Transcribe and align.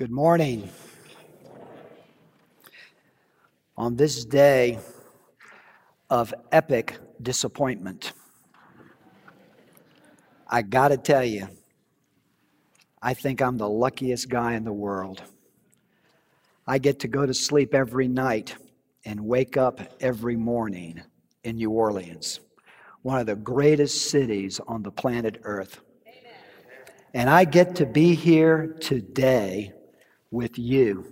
Good 0.00 0.10
morning. 0.10 0.70
On 3.76 3.96
this 3.96 4.24
day 4.24 4.78
of 6.08 6.32
epic 6.52 6.96
disappointment, 7.20 8.14
I 10.48 10.62
got 10.62 10.88
to 10.88 10.96
tell 10.96 11.22
you, 11.22 11.48
I 13.02 13.12
think 13.12 13.42
I'm 13.42 13.58
the 13.58 13.68
luckiest 13.68 14.30
guy 14.30 14.54
in 14.54 14.64
the 14.64 14.72
world. 14.72 15.20
I 16.66 16.78
get 16.78 17.00
to 17.00 17.08
go 17.08 17.26
to 17.26 17.34
sleep 17.34 17.74
every 17.74 18.08
night 18.08 18.56
and 19.04 19.20
wake 19.20 19.58
up 19.58 19.82
every 20.00 20.34
morning 20.34 21.02
in 21.44 21.56
New 21.56 21.72
Orleans, 21.72 22.40
one 23.02 23.20
of 23.20 23.26
the 23.26 23.36
greatest 23.36 24.10
cities 24.10 24.60
on 24.66 24.82
the 24.82 24.90
planet 24.90 25.42
Earth. 25.42 25.82
And 27.12 27.28
I 27.28 27.44
get 27.44 27.74
to 27.74 27.84
be 27.84 28.14
here 28.14 28.78
today 28.80 29.74
with 30.30 30.58
you 30.58 31.04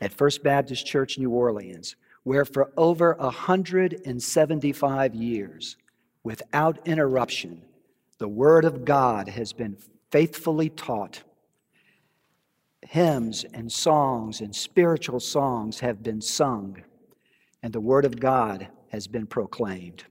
at 0.00 0.12
First 0.12 0.42
Baptist 0.42 0.86
Church, 0.86 1.18
New 1.18 1.30
Orleans, 1.30 1.96
where 2.22 2.44
for 2.44 2.70
over 2.76 3.14
175 3.14 5.14
years, 5.14 5.76
without 6.22 6.86
interruption, 6.86 7.62
the 8.18 8.28
Word 8.28 8.64
of 8.64 8.84
God 8.84 9.28
has 9.28 9.52
been 9.52 9.76
faithfully 10.10 10.68
taught. 10.68 11.22
Hymns 12.82 13.44
and 13.54 13.70
songs 13.70 14.40
and 14.40 14.54
spiritual 14.54 15.20
songs 15.20 15.80
have 15.80 16.02
been 16.02 16.20
sung, 16.20 16.82
and 17.62 17.72
the 17.72 17.80
Word 17.80 18.04
of 18.04 18.20
God 18.20 18.68
has 18.88 19.06
been 19.06 19.26
proclaimed. 19.26 20.04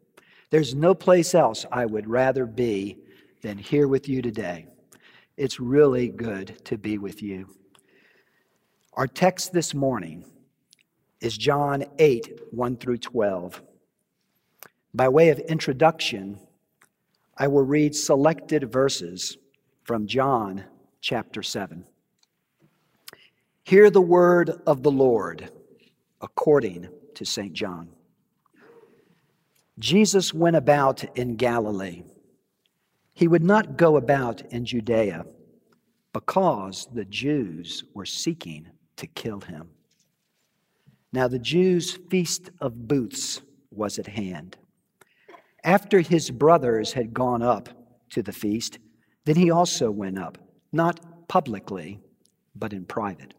There's 0.50 0.74
no 0.74 0.96
place 0.96 1.36
else 1.36 1.66
I 1.72 1.86
would 1.86 2.10
rather 2.10 2.46
be 2.46 2.98
than 3.42 3.58
here 3.58 3.88
with 3.88 4.10
you 4.10 4.22
today. 4.22 4.68
It's 5.38 5.60
really 5.60 6.10
good 6.10 6.64
to 6.66 6.78
be 6.78 6.98
with 6.98 7.22
you. 7.22 7.48
Our 9.00 9.08
text 9.08 9.54
this 9.54 9.74
morning 9.74 10.26
is 11.22 11.38
John 11.38 11.86
8, 12.00 12.38
1 12.52 12.76
through 12.76 12.98
12. 12.98 13.64
By 14.94 15.08
way 15.08 15.30
of 15.30 15.40
introduction, 15.40 16.38
I 17.38 17.48
will 17.48 17.64
read 17.64 17.96
selected 17.96 18.70
verses 18.70 19.38
from 19.84 20.06
John 20.06 20.66
chapter 21.00 21.42
7. 21.42 21.86
Hear 23.64 23.90
the 23.90 24.02
word 24.02 24.60
of 24.68 24.84
the 24.84 24.92
Lord 24.92 25.50
according 26.20 26.90
to 27.16 27.26
St. 27.26 27.54
John. 27.54 27.88
Jesus 29.80 30.34
went 30.34 30.58
about 30.58 31.06
in 31.18 31.38
Galilee. 31.38 32.04
He 33.14 33.30
would 33.30 33.46
not 33.46 33.78
go 33.78 33.96
about 33.96 34.42
in 34.52 34.66
Judea 34.66 35.26
because 36.12 36.90
the 36.94 37.06
Jews 37.06 37.86
were 37.94 38.06
seeking 38.06 38.68
to 39.00 39.08
kill 39.08 39.42
him. 39.42 39.70
Now 41.12 41.28
the 41.28 41.40
Jews' 41.40 41.98
feast 42.10 42.52
of 42.62 42.88
booths 42.88 43.42
was 43.72 43.98
at 43.98 44.08
hand. 44.08 44.58
After 45.64 46.00
his 46.00 46.30
brothers 46.30 46.94
had 46.94 47.14
gone 47.14 47.42
up 47.42 47.70
to 48.12 48.22
the 48.22 48.32
feast, 48.32 48.80
then 49.26 49.36
he 49.36 49.52
also 49.52 49.92
went 49.92 50.20
up, 50.20 50.38
not 50.72 51.28
publicly, 51.28 52.00
but 52.56 52.74
in 52.74 52.86
private. 52.86 53.34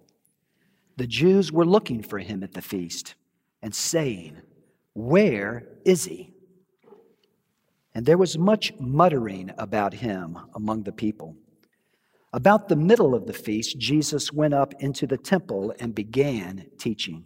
The 0.96 1.06
Jews 1.06 1.50
were 1.50 1.64
looking 1.64 2.02
for 2.02 2.18
him 2.18 2.42
at 2.42 2.52
the 2.52 2.62
feast 2.62 3.14
and 3.62 3.74
saying, 3.74 4.36
Where 4.94 5.66
is 5.84 6.04
he? 6.04 6.32
And 7.94 8.04
there 8.06 8.18
was 8.18 8.38
much 8.38 8.72
muttering 8.78 9.50
about 9.58 9.94
him 9.94 10.38
among 10.54 10.82
the 10.82 10.92
people. 10.92 11.36
About 12.32 12.68
the 12.68 12.76
middle 12.76 13.14
of 13.14 13.26
the 13.26 13.32
feast, 13.32 13.78
Jesus 13.78 14.32
went 14.32 14.54
up 14.54 14.74
into 14.80 15.06
the 15.06 15.18
temple 15.18 15.74
and 15.80 15.94
began 15.94 16.66
teaching. 16.78 17.24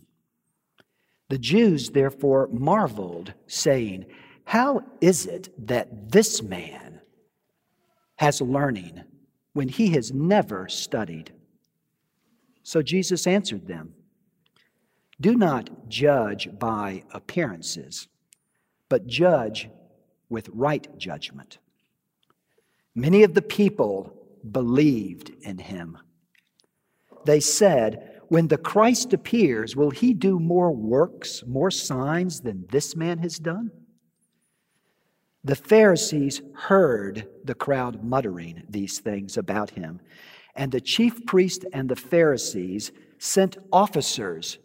The 1.28 1.38
Jews 1.38 1.91
therefore 1.91 2.48
marveled, 2.52 3.34
saying, 3.46 4.06
how 4.45 4.83
is 5.01 5.27
it 5.27 5.67
that 5.67 6.12
this 6.12 6.42
man 6.42 7.01
has 8.17 8.40
learning 8.40 9.02
when 9.52 9.68
he 9.68 9.90
has 9.90 10.12
never 10.12 10.68
studied? 10.68 11.33
So 12.62 12.83
Jesus 12.83 13.27
answered 13.27 13.67
them 13.67 13.95
Do 15.20 15.34
not 15.34 15.89
judge 15.89 16.48
by 16.58 17.05
appearances, 17.12 18.08
but 18.89 19.07
judge 19.07 19.68
with 20.28 20.48
right 20.52 20.86
judgment. 20.98 21.58
Many 22.95 23.23
of 23.23 23.34
the 23.34 23.42
people 23.42 24.14
believed 24.50 25.30
in 25.42 25.58
him. 25.58 25.98
They 27.24 27.40
said, 27.40 28.20
When 28.28 28.48
the 28.48 28.58
Christ 28.58 29.12
appears, 29.12 29.77
will 29.77 29.90
he 29.90 30.14
do 30.14 30.38
more 30.38 30.72
works, 30.72 31.42
more 31.46 31.70
signs 31.70 32.40
than 32.40 32.66
this 32.70 32.94
man 32.96 33.18
has 33.18 33.38
done? 33.38 33.70
The 35.42 35.56
Pharisees 35.56 36.40
heard 36.54 37.28
the 37.44 37.54
crowd 37.54 38.02
muttering 38.02 38.62
these 38.68 39.00
things 39.00 39.36
about 39.36 39.70
him, 39.70 40.00
and 40.56 40.72
the 40.72 40.80
chief 40.80 41.27
priest 41.27 41.66
and 41.72 41.88
the 41.88 41.96
Pharisees 41.96 42.92
sent 43.18 43.58
officers 43.70 44.58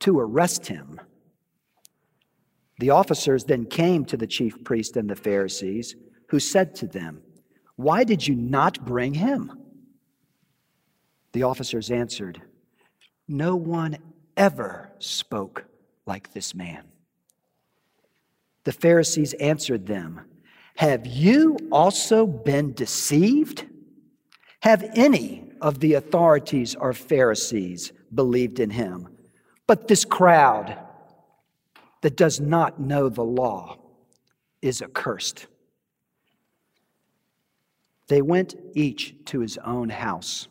to 0.00 0.18
arrest 0.18 0.66
him. 0.66 1.00
The 2.78 2.90
officers 2.90 3.44
then 3.44 3.66
came 3.66 4.04
to 4.06 4.16
the 4.16 4.26
chief 4.26 4.64
priest 4.64 4.96
and 4.96 5.08
the 5.08 5.16
Pharisees, 5.16 5.94
who 6.28 6.40
said 6.40 6.74
to 6.76 6.86
them, 6.86 7.22
Why 7.76 8.04
did 8.04 8.26
you 8.26 8.34
not 8.34 8.84
bring 8.84 9.14
him? 9.14 9.52
The 11.32 11.44
officers 11.44 11.90
answered, 11.90 12.42
No 13.26 13.56
one 13.56 13.98
ever 14.36 14.92
spoke 14.98 15.64
like 16.06 16.32
this 16.32 16.54
man. 16.54 16.84
The 18.64 18.72
Pharisees 18.72 19.32
answered 19.34 19.86
them, 19.86 20.20
Have 20.76 21.06
you 21.06 21.56
also 21.70 22.26
been 22.26 22.72
deceived? 22.72 23.66
Have 24.60 24.88
any 24.94 25.50
of 25.60 25.80
the 25.80 25.94
authorities 25.94 26.74
or 26.74 26.92
Pharisees 26.92 27.92
believed 28.14 28.60
in 28.60 28.70
him? 28.70 29.08
But 29.66 29.88
this 29.88 30.04
crowd 30.04 30.78
that 32.02 32.16
does 32.16 32.40
not 32.40 32.80
know 32.80 33.08
the 33.08 33.24
law 33.24 33.78
is 34.60 34.82
accursed. 34.82 35.46
They 38.12 38.20
went 38.20 38.56
each 38.74 39.14
to 39.24 39.40
his 39.40 39.56
own 39.56 39.88
house, 39.88 40.46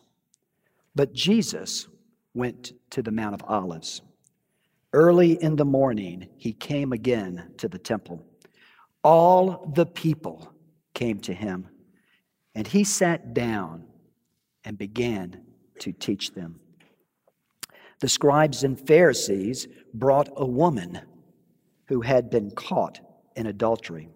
but 0.95 1.13
Jesus 1.13 1.87
went 2.33 2.73
to 2.89 3.03
the 3.03 3.11
Mount 3.11 3.35
of 3.35 3.43
Olives. 3.47 4.01
Early 4.93 5.33
in 5.33 5.57
the 5.57 5.63
morning, 5.63 6.27
he 6.37 6.53
came 6.53 6.91
again 6.91 7.51
to 7.57 7.67
the 7.67 7.77
temple. 7.77 8.25
All 9.03 9.71
the 9.75 9.85
people 9.85 10.51
came 10.95 11.19
to 11.19 11.35
him, 11.35 11.67
and 12.55 12.65
he 12.65 12.83
sat 12.83 13.35
down 13.35 13.85
and 14.65 14.75
began 14.75 15.43
to 15.81 15.91
teach 15.91 16.33
them. 16.33 16.59
The 17.99 18.09
scribes 18.09 18.63
and 18.63 18.79
Pharisees 18.79 19.67
brought 19.93 20.29
a 20.35 20.47
woman 20.47 20.99
who 21.89 22.01
had 22.01 22.31
been 22.31 22.49
caught 22.49 23.01
in 23.35 23.45
adultery, 23.45 24.09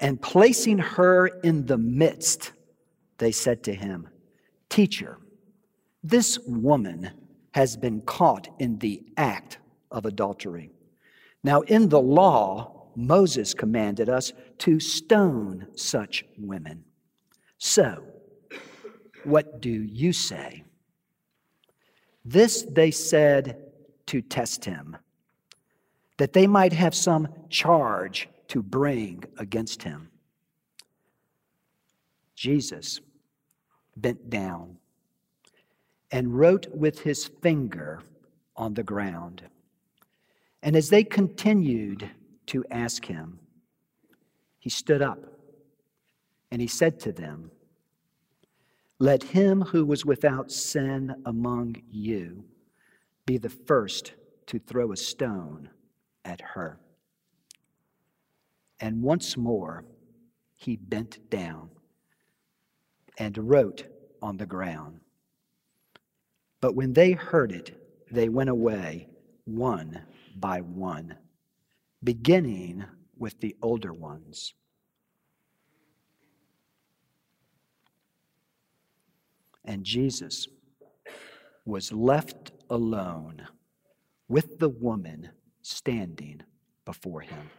and 0.00 0.20
placing 0.20 0.78
her 0.78 1.28
in 1.28 1.66
the 1.66 1.78
midst, 1.78 2.50
they 3.24 3.32
said 3.32 3.62
to 3.62 3.74
him, 3.74 4.06
Teacher, 4.68 5.16
this 6.02 6.38
woman 6.40 7.10
has 7.52 7.74
been 7.74 8.02
caught 8.02 8.48
in 8.58 8.78
the 8.80 9.02
act 9.16 9.56
of 9.90 10.04
adultery. 10.04 10.70
Now, 11.42 11.62
in 11.62 11.88
the 11.88 12.02
law, 12.02 12.90
Moses 12.94 13.54
commanded 13.54 14.10
us 14.10 14.34
to 14.58 14.78
stone 14.78 15.68
such 15.74 16.26
women. 16.36 16.84
So, 17.56 18.04
what 19.24 19.62
do 19.62 19.70
you 19.70 20.12
say? 20.12 20.64
This 22.26 22.66
they 22.70 22.90
said 22.90 23.72
to 24.08 24.20
test 24.20 24.66
him, 24.66 24.98
that 26.18 26.34
they 26.34 26.46
might 26.46 26.74
have 26.74 26.94
some 26.94 27.28
charge 27.48 28.28
to 28.48 28.62
bring 28.62 29.24
against 29.38 29.82
him. 29.82 30.10
Jesus 32.36 33.00
bent 33.96 34.30
down 34.30 34.78
and 36.10 36.38
wrote 36.38 36.68
with 36.74 37.00
his 37.00 37.24
finger 37.24 38.02
on 38.56 38.74
the 38.74 38.82
ground. 38.82 39.42
And 40.62 40.76
as 40.76 40.88
they 40.88 41.04
continued 41.04 42.10
to 42.46 42.64
ask 42.70 43.04
him, 43.04 43.40
he 44.58 44.70
stood 44.70 45.02
up 45.02 45.18
and 46.50 46.60
he 46.60 46.68
said 46.68 47.00
to 47.00 47.12
them, 47.12 47.50
Let 48.98 49.22
him 49.22 49.60
who 49.60 49.84
was 49.84 50.06
without 50.06 50.50
sin 50.50 51.14
among 51.26 51.82
you 51.90 52.44
be 53.26 53.38
the 53.38 53.50
first 53.50 54.12
to 54.46 54.58
throw 54.58 54.92
a 54.92 54.96
stone 54.96 55.70
at 56.24 56.40
her. 56.40 56.78
And 58.80 59.02
once 59.02 59.36
more 59.36 59.84
he 60.54 60.76
bent 60.76 61.30
down 61.30 61.70
and 63.18 63.36
wrote 63.36 63.84
on 64.22 64.36
the 64.36 64.46
ground. 64.46 65.00
But 66.60 66.74
when 66.74 66.92
they 66.94 67.12
heard 67.12 67.52
it, 67.52 67.80
they 68.10 68.28
went 68.28 68.50
away 68.50 69.08
one 69.44 70.02
by 70.36 70.60
one, 70.60 71.16
beginning 72.02 72.84
with 73.16 73.40
the 73.40 73.54
older 73.62 73.92
ones. 73.92 74.54
And 79.64 79.84
Jesus 79.84 80.46
was 81.64 81.92
left 81.92 82.52
alone 82.68 83.46
with 84.28 84.58
the 84.58 84.68
woman 84.68 85.30
standing 85.62 86.42
before 86.84 87.20
him. 87.20 87.50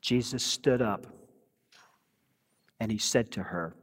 Jesus 0.00 0.42
stood 0.42 0.80
up 0.80 1.06
and 2.78 2.90
he 2.90 2.98
said 2.98 3.30
to 3.32 3.42
her, 3.42 3.74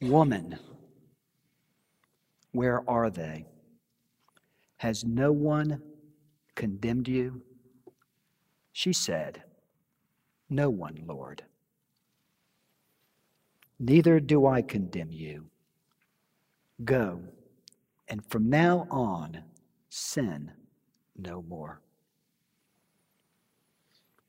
Woman, 0.00 0.58
where 2.52 2.88
are 2.88 3.10
they? 3.10 3.46
Has 4.78 5.04
no 5.04 5.30
one 5.30 5.82
condemned 6.54 7.06
you? 7.06 7.42
She 8.72 8.92
said, 8.92 9.42
No 10.48 10.70
one, 10.70 11.02
Lord. 11.06 11.42
Neither 13.78 14.20
do 14.20 14.46
I 14.46 14.62
condemn 14.62 15.12
you. 15.12 15.46
Go, 16.84 17.20
and 18.08 18.24
from 18.26 18.48
now 18.48 18.86
on, 18.90 19.42
sin 19.88 20.50
no 21.16 21.42
more. 21.42 21.80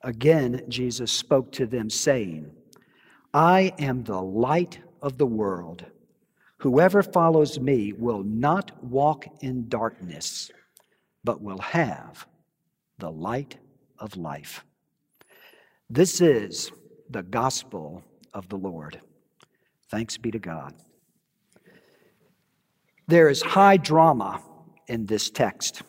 Again, 0.04 0.64
Jesus 0.68 1.12
spoke 1.12 1.52
to 1.54 1.66
them, 1.66 1.90
saying, 1.90 2.52
I 3.34 3.74
am 3.78 4.04
the 4.04 4.22
light 4.22 4.80
of 5.02 5.18
the 5.18 5.26
world. 5.26 5.86
Whoever 6.58 7.04
follows 7.04 7.60
me 7.60 7.94
will 7.94 8.24
not 8.24 8.84
walk 8.84 9.26
in 9.42 9.70
darkness, 9.70 10.52
but 11.24 11.42
will 11.42 11.60
have 11.60 12.28
the 12.98 13.12
light 13.12 13.58
of 14.00 14.18
life. 14.18 14.64
This 15.90 16.22
is 16.22 16.72
the 17.10 17.24
gospel 17.24 18.04
of 18.34 18.48
the 18.50 18.58
Lord. 18.58 19.00
Thanks 19.90 20.18
be 20.18 20.32
to 20.32 20.40
God. 20.40 20.74
There 23.08 23.30
is 23.30 23.42
high 23.42 23.78
drama 23.78 24.42
in 24.88 25.06
this 25.06 25.30
text. 25.30 25.82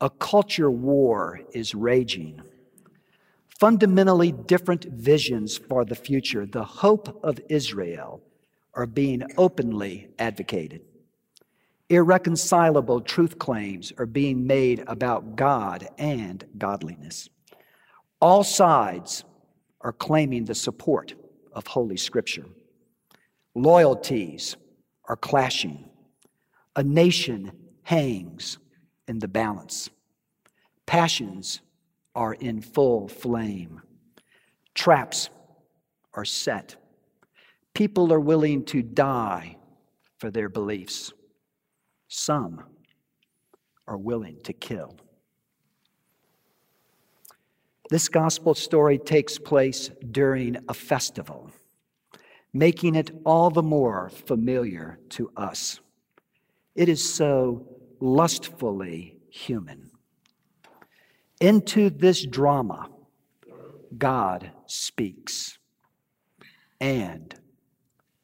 A 0.00 0.08
culture 0.08 0.70
war 0.70 1.40
is 1.52 1.74
raging 1.74 2.40
fundamentally 3.58 4.32
different 4.32 4.84
visions 4.84 5.56
for 5.56 5.84
the 5.84 5.94
future, 5.94 6.46
the 6.46 6.64
hope 6.64 7.20
of 7.24 7.40
Israel, 7.48 8.22
are 8.74 8.86
being 8.86 9.22
openly 9.36 10.08
advocated. 10.18 10.82
Irreconcilable 11.88 13.00
truth 13.00 13.38
claims 13.38 13.92
are 13.98 14.06
being 14.06 14.46
made 14.46 14.84
about 14.86 15.36
God 15.36 15.88
and 15.98 16.44
godliness. 16.56 17.28
All 18.20 18.44
sides 18.44 19.24
are 19.80 19.92
claiming 19.92 20.44
the 20.44 20.54
support 20.54 21.14
of 21.52 21.66
Holy 21.66 21.96
Scripture. 21.96 22.46
Loyalties 23.54 24.56
are 25.06 25.16
clashing. 25.16 25.88
A 26.76 26.82
nation 26.82 27.52
hangs 27.82 28.58
in 29.08 29.18
the 29.18 29.28
balance. 29.28 29.88
Passions 30.86 31.60
are 32.18 32.34
in 32.34 32.60
full 32.60 33.06
flame. 33.06 33.80
Traps 34.74 35.30
are 36.14 36.24
set. 36.24 36.74
People 37.74 38.12
are 38.12 38.18
willing 38.18 38.64
to 38.64 38.82
die 38.82 39.56
for 40.18 40.28
their 40.28 40.48
beliefs. 40.48 41.12
Some 42.08 42.64
are 43.86 43.96
willing 43.96 44.40
to 44.42 44.52
kill. 44.52 44.96
This 47.88 48.08
gospel 48.08 48.54
story 48.56 48.98
takes 48.98 49.38
place 49.38 49.88
during 50.10 50.56
a 50.68 50.74
festival, 50.74 51.52
making 52.52 52.96
it 52.96 53.12
all 53.24 53.48
the 53.48 53.62
more 53.62 54.10
familiar 54.10 54.98
to 55.10 55.30
us. 55.36 55.78
It 56.74 56.88
is 56.88 57.14
so 57.14 57.64
lustfully 58.00 59.18
human. 59.30 59.87
Into 61.40 61.88
this 61.90 62.26
drama, 62.26 62.88
God 63.96 64.50
speaks, 64.66 65.58
and 66.80 67.34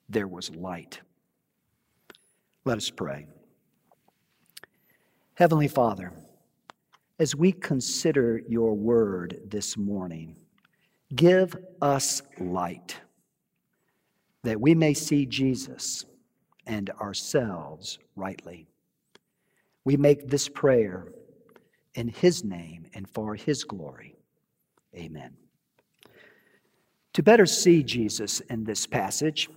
there 0.08 0.26
was 0.26 0.50
light. 0.50 1.00
Let 2.64 2.76
us 2.78 2.90
pray. 2.90 3.26
Heavenly 5.34 5.68
Father, 5.68 6.12
as 7.18 7.36
we 7.36 7.52
consider 7.52 8.40
your 8.48 8.74
word 8.74 9.38
this 9.46 9.76
morning, 9.76 10.36
give 11.14 11.56
us 11.80 12.22
light 12.40 12.96
that 14.42 14.60
we 14.60 14.74
may 14.74 14.92
see 14.94 15.24
Jesus 15.24 16.04
and 16.66 16.90
ourselves 17.00 17.98
rightly. 18.16 18.66
We 19.84 19.96
make 19.96 20.28
this 20.28 20.48
prayer 20.48 21.08
in 21.94 22.08
his 22.08 22.44
name 22.44 22.86
and 22.94 23.08
for 23.08 23.34
his 23.34 23.64
glory. 23.64 24.16
Amen. 24.94 25.36
To 27.14 27.22
better 27.22 27.46
see 27.46 27.82
Jesus 27.82 28.40
in 28.40 28.64
this 28.64 28.86
passage, 28.86 29.48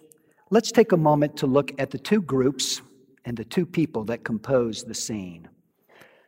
let's 0.51 0.71
take 0.71 0.91
a 0.91 0.97
moment 0.97 1.37
to 1.37 1.47
look 1.47 1.71
at 1.79 1.91
the 1.91 1.97
two 1.97 2.21
groups 2.21 2.81
and 3.25 3.35
the 3.35 3.45
two 3.45 3.65
people 3.65 4.03
that 4.05 4.23
compose 4.23 4.83
the 4.83 4.93
scene. 4.93 5.47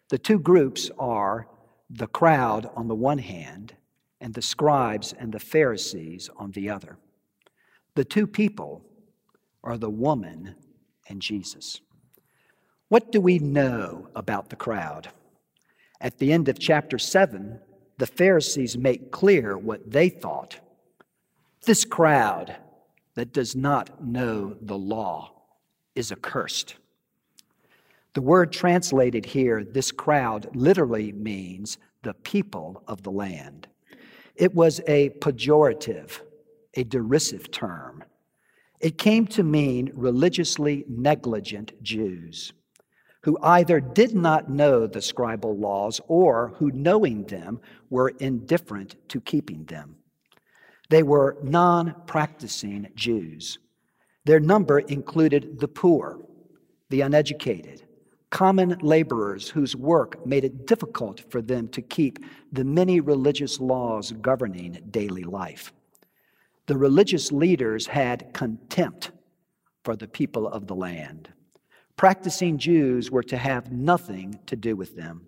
The 0.09 0.17
two 0.17 0.39
groups 0.39 0.89
are 0.97 1.47
the 1.89 2.07
crowd 2.07 2.69
on 2.75 2.88
the 2.88 2.95
one 2.95 3.19
hand 3.19 3.75
and 4.21 4.33
the 4.33 4.41
scribes 4.41 5.13
and 5.13 5.31
the 5.31 5.39
Pharisees 5.39 6.29
on 6.38 6.51
the 6.51 6.69
other. 6.69 6.97
The 7.95 8.03
two 8.03 8.27
people 8.27 8.83
are 9.63 9.77
the 9.77 9.89
woman 9.89 10.56
and 11.07 11.21
Jesus. 11.21 11.81
What 12.89 13.11
do 13.11 13.21
we 13.21 13.39
know 13.39 14.09
about 14.15 14.50
the 14.50 14.56
crowd? 14.56 15.09
At 16.01 16.18
the 16.18 16.31
end 16.31 16.48
of 16.48 16.60
chapter 16.60 16.98
7, 16.98 17.60
the 17.98 18.07
Pharisees 18.07 18.78
make 18.78 19.12
clear 19.12 19.57
what 19.57 19.92
they 19.92 20.10
thought. 20.10 20.60
This 21.66 21.84
crowd 21.84 22.56
that 23.16 23.33
does 23.33 23.56
not 23.56 24.04
know 24.04 24.56
the 24.62 24.78
law 24.78 25.33
is 25.95 26.12
accursed. 26.12 26.76
The 28.14 28.21
word 28.21 28.52
translated 28.54 29.26
here, 29.26 29.64
this 29.64 29.92
crowd, 29.92 30.56
literally 30.56 31.12
means 31.12 31.78
the 32.04 32.14
people 32.14 32.81
of 32.88 33.04
the 33.04 33.12
land. 33.12 33.68
It 34.35 34.56
was 34.56 34.80
a 34.88 35.09
pejorative, 35.09 36.21
a 36.76 36.85
derisive 36.85 37.52
term. 37.52 38.06
It 38.80 38.97
came 38.97 39.28
to 39.28 39.44
mean 39.44 39.92
religiously 39.94 40.85
negligent 40.88 41.83
Jews 41.83 42.54
who 43.23 43.38
either 43.44 43.80
did 43.80 44.16
not 44.16 44.49
know 44.49 44.88
the 44.88 44.99
scribal 44.99 45.59
laws 45.59 45.99
or 46.07 46.54
who, 46.57 46.71
knowing 46.71 47.23
them, 47.26 47.59
were 47.90 48.14
indifferent 48.19 48.95
to 49.09 49.19
keeping 49.19 49.66
them. 49.66 49.95
They 50.90 51.04
were 51.04 51.38
non 51.44 51.95
practicing 52.07 52.88
Jews. 52.95 53.59
Their 54.26 54.40
number 54.40 54.80
included 54.80 55.59
the 55.59 55.68
poor, 55.68 56.19
the 56.90 57.02
uneducated, 57.02 57.83
common 58.30 58.78
laborers 58.81 59.49
whose 59.49 59.76
work 59.76 60.26
made 60.26 60.44
it 60.44 60.66
difficult 60.66 61.19
for 61.31 61.42
them 61.42 61.68
to 61.69 61.81
keep 61.81 62.19
the 62.52 62.64
many 62.64 62.99
religious 62.99 63.59
laws 63.59 64.11
governing 64.21 64.80
daily 64.92 65.23
life. 65.23 65.73
The 66.68 66.78
religious 66.78 67.31
leaders 67.31 67.88
had 67.88 68.33
contempt 68.33 69.11
for 69.83 69.95
the 69.95 70.07
people 70.07 70.47
of 70.47 70.68
the 70.68 70.76
land 70.76 71.30
practicing 71.99 72.57
Jews 72.57 73.11
were 73.11 73.23
to 73.23 73.35
have 73.35 73.73
nothing 73.73 74.39
to 74.45 74.56
do 74.56 74.73
with 74.73 74.95
them. 74.95 75.27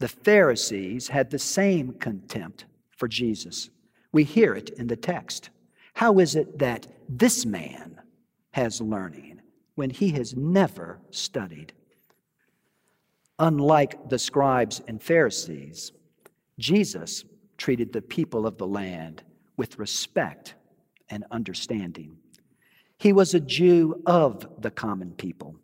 The 0.00 0.08
Pharisees 0.08 1.06
had 1.06 1.30
the 1.30 1.38
same 1.38 1.92
contempt 1.92 2.64
for 2.90 3.06
Jesus. 3.06 3.70
We 4.10 4.24
hear 4.24 4.54
it 4.54 4.70
in 4.70 4.88
the 4.88 4.96
text. 4.96 5.50
How 5.94 6.18
is 6.18 6.34
it 6.34 6.58
that 6.58 6.88
this 7.08 7.46
man 7.46 8.00
has 8.54 8.80
learning 8.80 9.40
when 9.76 9.90
he 9.90 10.08
has 10.10 10.34
never 10.34 10.98
studied? 11.12 11.72
Unlike 13.38 14.08
the 14.08 14.18
scribes 14.18 14.82
and 14.88 15.00
Pharisees, 15.00 15.92
Jesus 16.58 17.24
treated 17.56 17.92
the 17.92 18.02
people 18.02 18.48
of 18.48 18.58
the 18.58 18.66
land 18.66 19.22
with 19.56 19.78
respect 19.78 20.56
and 21.08 21.24
understanding. 21.30 22.16
He 22.98 23.12
was 23.12 23.34
a 23.34 23.40
Jew 23.40 24.02
of 24.06 24.46
the 24.60 24.70
common 24.70 25.12
people. 25.12 25.56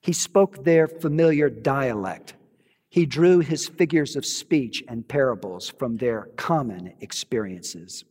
He 0.00 0.12
spoke 0.12 0.64
their 0.64 0.86
familiar 0.86 1.48
dialect. 1.50 2.34
He 2.88 3.06
drew 3.06 3.40
his 3.40 3.68
figures 3.68 4.16
of 4.16 4.24
speech 4.24 4.82
and 4.88 5.06
parables 5.08 5.68
from 5.68 5.96
their 5.96 6.28
common 6.36 6.94
experiences. 7.00 8.04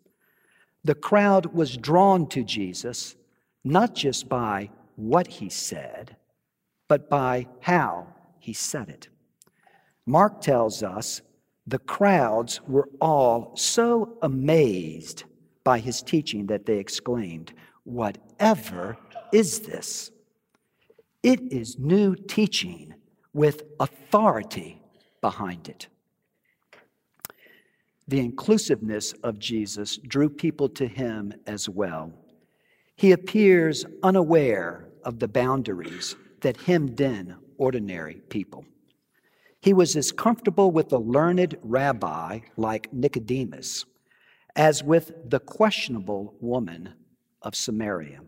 the 0.85 0.95
crowd 0.95 1.47
was 1.47 1.75
drawn 1.77 2.27
to 2.29 2.43
Jesus 2.43 3.15
not 3.63 3.95
just 3.95 4.29
by 4.29 4.69
what 4.95 5.25
he 5.27 5.49
said, 5.49 6.15
but 6.87 7.09
by 7.09 7.47
how 7.61 8.05
he 8.39 8.53
said 8.53 8.87
it. 8.89 9.09
Mark 10.05 10.39
tells 10.41 10.83
us 10.83 11.21
the 11.65 11.79
crowds 11.79 12.61
were 12.67 12.87
all 13.01 13.51
so 13.55 14.19
amazed 14.21 15.23
by 15.63 15.79
his 15.79 16.03
teaching 16.03 16.45
that 16.45 16.67
they 16.67 16.77
exclaimed, 16.77 17.51
Whatever 17.85 18.97
is 19.31 19.61
this? 19.61 20.11
It 21.23 21.41
is 21.51 21.79
new 21.79 22.15
teaching 22.15 22.93
with 23.33 23.63
authority 23.79 24.81
behind 25.21 25.69
it. 25.69 25.87
The 28.07 28.19
inclusiveness 28.19 29.13
of 29.23 29.39
Jesus 29.39 29.97
drew 29.97 30.29
people 30.29 30.69
to 30.69 30.87
him 30.87 31.33
as 31.47 31.67
well. 31.67 32.11
He 32.95 33.11
appears 33.11 33.85
unaware 34.03 34.89
of 35.03 35.19
the 35.19 35.27
boundaries 35.27 36.15
that 36.41 36.57
hemmed 36.57 37.01
in 37.01 37.35
ordinary 37.57 38.15
people. 38.29 38.65
He 39.61 39.73
was 39.73 39.95
as 39.95 40.11
comfortable 40.11 40.69
with 40.69 40.93
a 40.93 40.97
learned 40.97 41.57
rabbi 41.63 42.41
like 42.57 42.93
Nicodemus 42.93 43.85
as 44.55 44.83
with 44.83 45.11
the 45.29 45.39
questionable 45.39 46.35
woman 46.39 46.93
of 47.45 47.55
Samaria. 47.55 48.19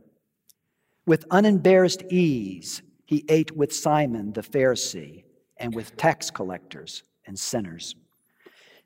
With 1.06 1.26
unembarrassed 1.32 2.04
ease, 2.10 2.82
he 3.06 3.26
ate 3.28 3.56
with 3.56 3.74
Simon 3.74 4.32
the 4.32 4.42
Pharisee 4.42 5.24
and 5.58 5.76
with 5.76 5.98
tax 5.98 6.30
collectors 6.30 7.04
and 7.26 7.38
sinners. 7.38 7.96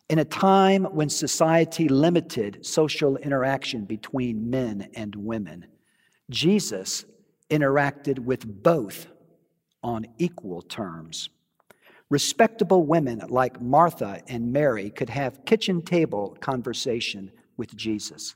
In 0.10 0.20
a 0.20 0.26
time 0.26 0.84
when 0.86 1.10
society 1.10 1.88
limited 1.88 2.66
social 2.66 3.18
interaction 3.18 3.86
between 3.86 4.50
men 4.50 4.90
and 4.96 5.16
women, 5.16 5.68
Jesus 6.30 7.06
interacted 7.50 8.20
with 8.20 8.46
both 8.64 9.08
on 9.84 10.06
equal 10.18 10.62
terms. 10.62 11.30
Respectable 12.10 12.84
women 12.84 13.22
like 13.30 13.62
Martha 13.62 14.22
and 14.28 14.52
Mary 14.52 14.90
could 14.90 15.10
have 15.10 15.46
kitchen 15.46 15.82
table 15.82 16.38
conversation 16.42 17.32
with 17.58 17.76
Jesus. 17.76 18.36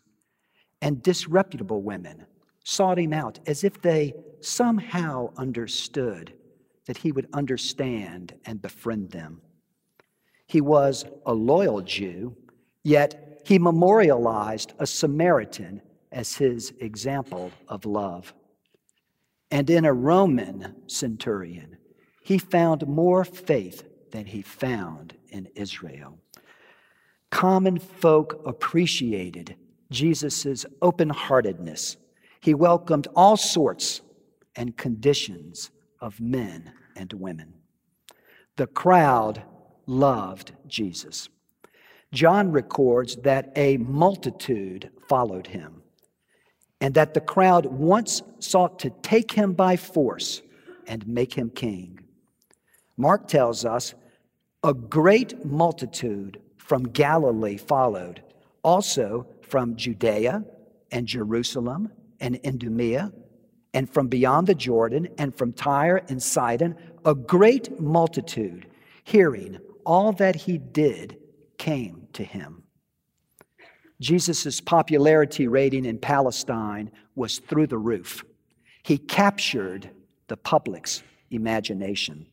And 0.86 1.02
disreputable 1.02 1.82
women 1.82 2.28
sought 2.64 3.00
him 3.00 3.12
out 3.12 3.40
as 3.48 3.64
if 3.64 3.82
they 3.82 4.14
somehow 4.40 5.32
understood 5.36 6.32
that 6.86 6.98
he 6.98 7.12
would 7.12 7.28
understand 7.34 8.36
and 8.46 8.62
befriend 8.62 9.10
them. 9.10 9.42
He 10.46 10.62
was 10.62 11.04
a 11.26 11.34
loyal 11.34 11.82
Jew, 11.82 12.38
yet 12.84 13.42
he 13.48 13.58
memorialized 13.58 14.74
a 14.78 14.86
Samaritan 14.86 15.82
as 16.12 16.36
his 16.36 16.72
example 16.80 17.52
of 17.68 17.88
love. 17.88 18.32
And 19.50 19.68
in 19.72 19.86
a 19.86 19.94
Roman 19.94 20.76
centurion, 20.86 21.78
he 22.22 22.38
found 22.38 22.86
more 22.86 23.26
faith 23.26 23.84
than 24.12 24.28
he 24.28 24.44
found 24.44 25.16
in 25.30 25.48
Israel. 25.56 26.20
Common 27.32 27.80
folk 27.80 28.40
appreciated 28.46 29.56
Jesus' 29.92 30.66
open 30.82 31.10
heartedness. 31.10 31.98
He 32.42 32.54
welcomed 32.54 33.08
all 33.16 33.38
sorts 33.38 34.02
and 34.56 34.78
conditions 34.78 35.72
of 36.00 36.20
men 36.20 36.72
and 36.96 37.12
women. 37.14 37.54
The 38.56 38.68
crowd 38.68 39.44
loved 39.86 40.54
Jesus. 40.68 41.30
John 42.14 42.52
records 42.52 43.18
that 43.18 43.52
a 43.56 43.78
multitude 43.78 44.90
followed 45.08 45.48
him 45.48 45.82
and 46.82 46.94
that 46.94 47.14
the 47.14 47.22
crowd 47.22 47.66
once 47.66 48.22
sought 48.40 48.80
to 48.80 48.90
take 49.02 49.32
him 49.32 49.54
by 49.54 49.76
force 49.76 50.42
and 50.88 51.08
make 51.08 51.34
him 51.34 51.50
king. 51.50 52.00
Mark 52.98 53.28
tells 53.28 53.66
us 53.66 53.94
a 54.64 54.74
great 54.74 55.46
multitude 55.46 56.42
from 56.58 56.84
Galilee 56.84 57.58
followed, 57.58 58.24
also 58.64 59.28
from 59.48 59.76
Judea 59.76 60.44
and 60.92 61.08
Jerusalem 61.08 61.92
and 62.20 62.40
Idumea, 62.46 63.12
and 63.74 63.90
from 63.90 64.08
beyond 64.08 64.48
the 64.48 64.56
Jordan, 64.56 65.10
and 65.18 65.36
from 65.36 65.52
Tyre 65.52 66.02
and 66.08 66.22
Sidon, 66.22 66.76
a 67.04 67.14
great 67.14 67.80
multitude, 67.80 68.68
hearing 69.04 69.58
all 69.86 70.14
that 70.14 70.36
he 70.36 70.58
did, 70.58 71.18
came 71.58 72.08
to 72.14 72.24
him. 72.24 72.64
Jesus' 74.02 74.60
popularity 74.62 75.48
rating 75.48 75.86
in 75.86 75.98
Palestine 75.98 76.92
was 77.16 77.40
through 77.40 77.68
the 77.68 77.78
roof. 77.78 78.24
He 78.84 78.98
captured 78.98 79.90
the 80.28 80.38
public's 80.38 81.04
imagination. 81.32 82.28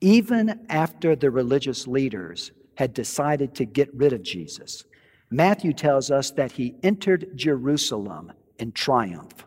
Even 0.00 0.66
after 0.68 1.16
the 1.16 1.30
religious 1.30 1.86
leaders 1.86 2.52
had 2.76 2.92
decided 2.92 3.54
to 3.54 3.64
get 3.64 3.92
rid 3.94 4.12
of 4.12 4.22
Jesus, 4.22 4.84
Matthew 5.30 5.72
tells 5.72 6.10
us 6.10 6.30
that 6.32 6.52
he 6.52 6.76
entered 6.82 7.30
Jerusalem 7.34 8.32
in 8.58 8.72
triumph, 8.72 9.46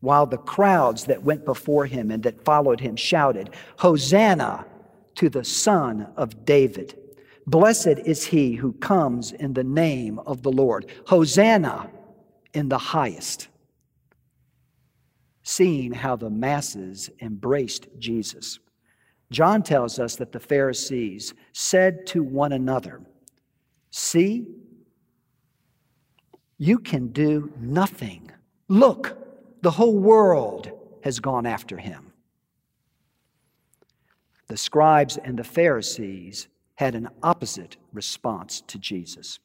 while 0.00 0.26
the 0.26 0.38
crowds 0.38 1.04
that 1.04 1.22
went 1.22 1.44
before 1.44 1.86
him 1.86 2.10
and 2.10 2.22
that 2.22 2.44
followed 2.44 2.80
him 2.80 2.96
shouted, 2.96 3.50
Hosanna 3.78 4.66
to 5.16 5.28
the 5.28 5.44
Son 5.44 6.08
of 6.16 6.44
David! 6.44 6.98
Blessed 7.46 7.98
is 8.04 8.24
he 8.26 8.54
who 8.54 8.72
comes 8.74 9.32
in 9.32 9.52
the 9.52 9.64
name 9.64 10.18
of 10.20 10.42
the 10.42 10.52
Lord! 10.52 10.90
Hosanna 11.06 11.90
in 12.54 12.68
the 12.68 12.78
highest! 12.78 13.48
Seeing 15.42 15.92
how 15.92 16.16
the 16.16 16.30
masses 16.30 17.10
embraced 17.20 17.88
Jesus, 17.98 18.60
John 19.30 19.62
tells 19.62 19.98
us 19.98 20.16
that 20.16 20.32
the 20.32 20.40
Pharisees 20.40 21.34
said 21.52 22.06
to 22.08 22.22
one 22.22 22.52
another, 22.52 23.00
See, 23.90 24.46
you 26.62 26.78
can 26.78 27.08
do 27.08 27.52
nothing. 27.58 28.30
Look, 28.68 29.18
the 29.62 29.70
whole 29.72 29.98
world 29.98 30.70
has 31.02 31.18
gone 31.18 31.44
after 31.44 31.76
him. 31.76 32.12
The 34.46 34.56
scribes 34.56 35.16
and 35.16 35.36
the 35.36 35.42
Pharisees 35.42 36.46
had 36.76 36.94
an 36.94 37.08
opposite 37.20 37.78
response 37.92 38.60
to 38.68 38.78
Jesus. 38.78 39.40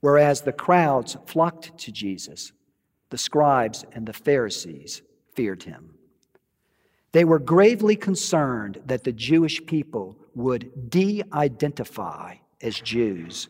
Whereas 0.00 0.40
the 0.40 0.52
crowds 0.52 1.16
flocked 1.26 1.78
to 1.78 1.92
Jesus, 1.92 2.50
the 3.10 3.18
scribes 3.18 3.84
and 3.92 4.04
the 4.04 4.12
Pharisees 4.12 5.02
feared 5.36 5.62
him. 5.62 5.94
They 7.12 7.24
were 7.24 7.38
gravely 7.38 7.94
concerned 7.94 8.80
that 8.86 9.04
the 9.04 9.12
Jewish 9.12 9.64
people 9.64 10.18
would 10.34 10.90
de 10.90 11.22
identify 11.32 12.34
as 12.60 12.80
Jews 12.80 13.48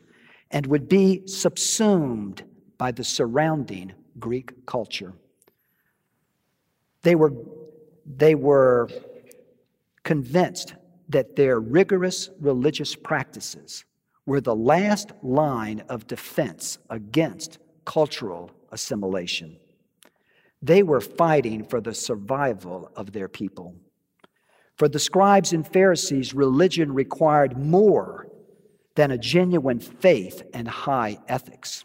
and 0.50 0.66
would 0.66 0.90
be 0.90 1.26
subsumed 1.26 2.45
by 2.78 2.92
the 2.92 3.04
surrounding 3.04 3.92
Greek 4.18 4.66
culture. 4.66 5.12
They 7.02 7.14
were, 7.14 7.33
they 8.04 8.35
were 8.35 8.88
convinced 10.02 10.75
that 11.09 11.37
their 11.37 11.61
rigorous 11.61 12.30
religious 12.40 12.95
practices 12.95 13.85
were 14.25 14.40
the 14.40 14.56
last 14.56 15.12
line 15.23 15.85
of 15.88 16.06
defense 16.06 16.78
against 16.90 17.59
cultural 17.85 18.50
assimilation. 18.73 19.56
They 20.61 20.83
were 20.83 21.00
fighting 21.00 21.64
for 21.64 21.80
the 21.80 21.95
survival 21.95 22.90
of 22.97 23.12
their 23.12 23.28
people. 23.28 23.76
For 24.76 24.88
the 24.88 24.99
scribes 24.99 25.52
and 25.52 25.66
Pharisees, 25.66 26.35
religion 26.35 26.92
required 26.92 27.56
more 27.56 28.26
than 28.95 29.11
a 29.11 29.18
genuine 29.18 29.78
faith 29.78 30.42
and 30.52 30.66
high 30.66 31.18
ethics. 31.28 31.85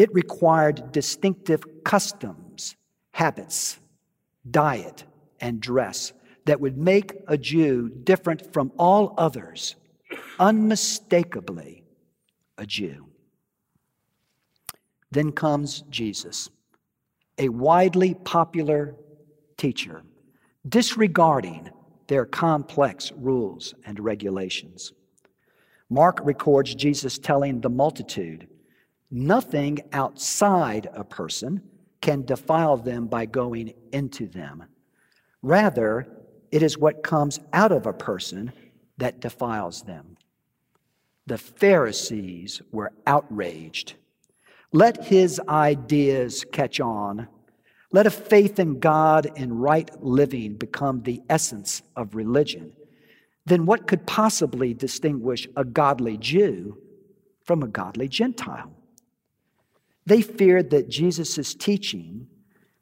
It 0.00 0.14
required 0.14 0.92
distinctive 0.92 1.62
customs, 1.84 2.74
habits, 3.12 3.78
diet, 4.50 5.04
and 5.42 5.60
dress 5.60 6.14
that 6.46 6.58
would 6.58 6.78
make 6.78 7.12
a 7.28 7.36
Jew 7.36 7.90
different 7.90 8.50
from 8.54 8.72
all 8.78 9.12
others, 9.18 9.76
unmistakably 10.38 11.84
a 12.56 12.64
Jew. 12.64 13.08
Then 15.10 15.32
comes 15.32 15.82
Jesus 15.90 16.48
a 17.36 17.50
widely 17.50 18.14
popular 18.14 18.94
teacher, 19.58 20.02
disregarding 20.66 21.68
their 22.06 22.24
complex 22.24 23.12
rules 23.12 23.74
and 23.84 24.00
regulations. 24.00 24.94
Mark 25.90 26.20
records 26.22 26.74
Jesus 26.74 27.18
telling 27.18 27.60
the 27.60 27.68
multitude, 27.68 28.48
Nothing 29.10 29.80
outside 29.92 30.88
a 30.92 31.04
person 31.04 31.62
can 32.00 32.24
defile 32.24 32.76
them 32.76 33.06
by 33.06 33.26
going 33.26 33.74
into 33.92 34.26
them. 34.26 34.64
Rather, 35.42 36.06
it 36.50 36.62
is 36.62 36.78
what 36.78 37.02
comes 37.02 37.40
out 37.52 37.72
of 37.72 37.86
a 37.86 37.92
person 37.92 38.52
that 38.98 39.20
defiles 39.20 39.82
them. 39.82 40.16
The 41.26 41.38
Pharisees 41.38 42.62
were 42.72 42.92
outraged 43.06 43.94
let 44.72 45.04
his 45.04 45.40
ideas 45.48 46.44
catch 46.52 46.80
on. 46.80 47.26
Let 47.92 48.06
a 48.06 48.10
faith 48.10 48.60
in 48.60 48.78
God 48.78 49.30
and 49.36 49.60
right 49.60 49.90
living 50.02 50.54
become 50.54 51.02
the 51.02 51.22
essence 51.28 51.82
of 51.96 52.14
religion. 52.14 52.72
Then 53.46 53.66
what 53.66 53.88
could 53.88 54.06
possibly 54.06 54.74
distinguish 54.74 55.48
a 55.56 55.64
godly 55.64 56.16
Jew 56.18 56.78
from 57.44 57.64
a 57.64 57.68
godly 57.68 58.06
Gentile? 58.06 58.72
They 60.06 60.22
feared 60.22 60.70
that 60.70 60.88
Jesus' 60.88 61.54
teaching 61.54 62.26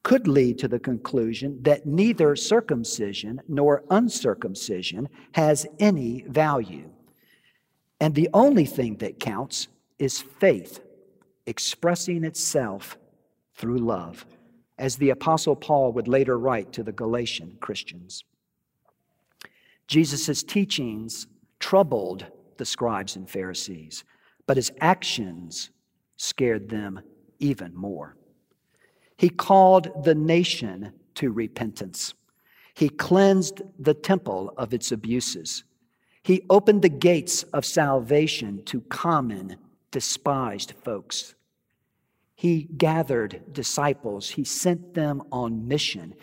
could 0.02 0.26
lead 0.26 0.58
to 0.58 0.68
the 0.68 0.78
conclusion 0.78 1.62
that 1.62 1.84
neither 1.84 2.34
circumcision 2.36 3.40
nor 3.48 3.84
uncircumcision 3.90 5.08
has 5.32 5.66
any 5.78 6.24
value. 6.28 6.88
And 8.00 8.14
the 8.14 8.30
only 8.32 8.64
thing 8.64 8.96
that 8.98 9.20
counts 9.20 9.68
is 9.98 10.20
faith 10.20 10.80
expressing 11.46 12.24
itself 12.24 12.96
through 13.54 13.78
love, 13.78 14.24
as 14.78 14.96
the 14.96 15.10
Apostle 15.10 15.56
Paul 15.56 15.92
would 15.92 16.06
later 16.06 16.38
write 16.38 16.72
to 16.74 16.82
the 16.82 16.92
Galatian 16.92 17.56
Christians. 17.60 18.24
Jesus' 19.88 20.42
teachings 20.42 21.26
troubled 21.58 22.26
the 22.58 22.66
scribes 22.66 23.16
and 23.16 23.28
Pharisees, 23.28 24.04
but 24.46 24.56
his 24.56 24.70
actions 24.80 25.70
scared 26.18 26.68
them 26.68 27.00
even 27.38 27.74
more. 27.74 28.16
He 29.16 29.30
called 29.30 30.04
the 30.04 30.14
nation 30.14 30.92
to 31.14 31.32
repentance. 31.32 32.14
He 32.74 32.88
cleansed 32.88 33.62
the 33.78 33.94
temple 33.94 34.52
of 34.56 34.74
its 34.74 34.92
abuses. 34.92 35.64
He 36.22 36.44
opened 36.50 36.82
the 36.82 36.88
gates 36.88 37.42
of 37.54 37.64
salvation 37.64 38.62
to 38.66 38.82
common, 38.82 39.56
despised 39.90 40.74
folks. 40.84 41.34
He 42.34 42.68
gathered 42.76 43.42
disciples, 43.52 44.28
he 44.28 44.44
sent 44.44 44.94
them 44.94 45.22
on 45.32 45.66
mission. 45.66 46.14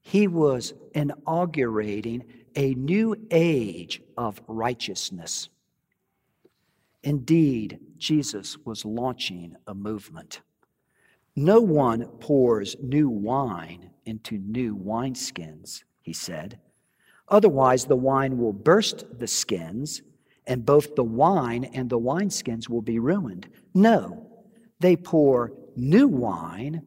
He 0.00 0.26
was 0.26 0.74
inaugurating 0.94 2.24
a 2.56 2.74
new 2.74 3.14
age 3.30 4.02
of 4.16 4.40
righteousness. 4.48 5.48
Indeed, 7.02 7.80
Jesus 7.96 8.58
was 8.64 8.84
launching 8.84 9.56
a 9.66 9.74
movement. 9.74 10.42
No 11.36 11.60
one 11.60 12.06
pours 12.18 12.76
new 12.82 13.08
wine 13.08 13.90
into 14.04 14.38
new 14.38 14.76
wineskins, 14.76 15.84
he 16.02 16.12
said. 16.12 16.58
Otherwise, 17.28 17.84
the 17.84 17.96
wine 17.96 18.38
will 18.38 18.52
burst 18.52 19.04
the 19.18 19.28
skins, 19.28 20.02
and 20.46 20.66
both 20.66 20.96
the 20.96 21.04
wine 21.04 21.64
and 21.64 21.88
the 21.88 21.98
wineskins 21.98 22.68
will 22.68 22.82
be 22.82 22.98
ruined. 22.98 23.48
No, 23.72 24.26
they 24.80 24.96
pour 24.96 25.52
new 25.76 26.08
wine 26.08 26.82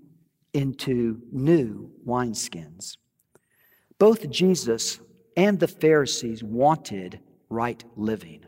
into 0.53 1.21
new 1.31 1.89
wineskins. 2.05 2.97
Both 3.97 4.29
Jesus 4.29 4.99
and 5.37 5.59
the 5.59 5.67
Pharisees 5.67 6.43
wanted 6.43 7.19
right 7.49 7.83
living, 7.95 8.45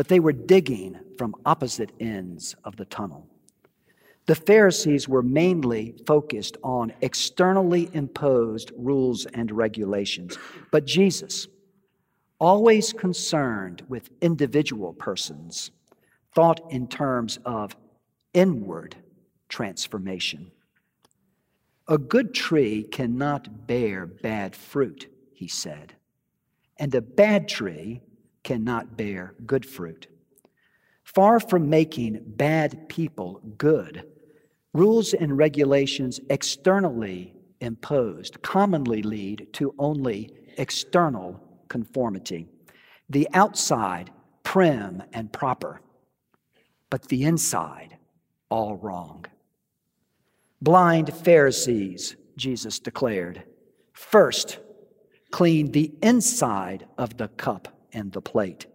but 0.00 0.08
they 0.08 0.18
were 0.18 0.32
digging 0.32 0.98
from 1.18 1.34
opposite 1.44 1.92
ends 2.00 2.56
of 2.64 2.74
the 2.76 2.86
tunnel. 2.86 3.28
The 4.24 4.34
Pharisees 4.34 5.06
were 5.06 5.22
mainly 5.22 5.94
focused 6.06 6.56
on 6.64 6.94
externally 7.02 7.90
imposed 7.92 8.72
rules 8.78 9.26
and 9.26 9.52
regulations, 9.52 10.38
but 10.70 10.86
Jesus, 10.86 11.48
always 12.38 12.94
concerned 12.94 13.82
with 13.90 14.08
individual 14.22 14.94
persons, 14.94 15.70
thought 16.34 16.62
in 16.70 16.88
terms 16.88 17.38
of 17.44 17.76
inward 18.32 18.96
transformation. 19.50 20.50
A 21.88 21.98
good 21.98 22.32
tree 22.32 22.84
cannot 22.84 23.66
bear 23.66 24.06
bad 24.06 24.56
fruit, 24.56 25.12
he 25.34 25.46
said, 25.46 25.92
and 26.78 26.94
a 26.94 27.02
bad 27.02 27.48
tree 27.48 28.00
cannot 28.44 28.96
bear 28.96 29.34
good 29.46 29.66
fruit. 29.66 30.06
Far 31.04 31.40
from 31.40 31.68
making 31.68 32.20
bad 32.24 32.88
people 32.88 33.40
good, 33.58 34.04
rules 34.72 35.12
and 35.12 35.36
regulations 35.36 36.20
externally 36.30 37.34
imposed 37.60 38.40
commonly 38.42 39.02
lead 39.02 39.48
to 39.52 39.74
only 39.78 40.32
external 40.56 41.40
conformity. 41.68 42.46
The 43.08 43.28
outside, 43.34 44.10
prim 44.42 45.02
and 45.12 45.32
proper, 45.32 45.80
but 46.90 47.08
the 47.08 47.24
inside, 47.24 47.96
all 48.48 48.76
wrong. 48.76 49.26
Blind 50.62 51.12
Pharisees, 51.14 52.16
Jesus 52.36 52.78
declared, 52.78 53.42
first 53.92 54.58
clean 55.30 55.72
the 55.72 55.92
inside 56.02 56.86
of 56.98 57.16
the 57.16 57.28
cup 57.28 57.79
and 57.92 58.12
the 58.12 58.20
plate 58.20 58.66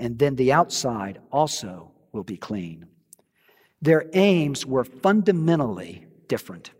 and 0.00 0.18
then 0.18 0.34
the 0.34 0.50
outside 0.50 1.20
also 1.30 1.92
will 2.10 2.24
be 2.24 2.38
clean. 2.38 2.86
Their 3.82 4.06
aims 4.14 4.66
were 4.66 4.84
fundamentally 4.84 6.06
different. 6.26 6.70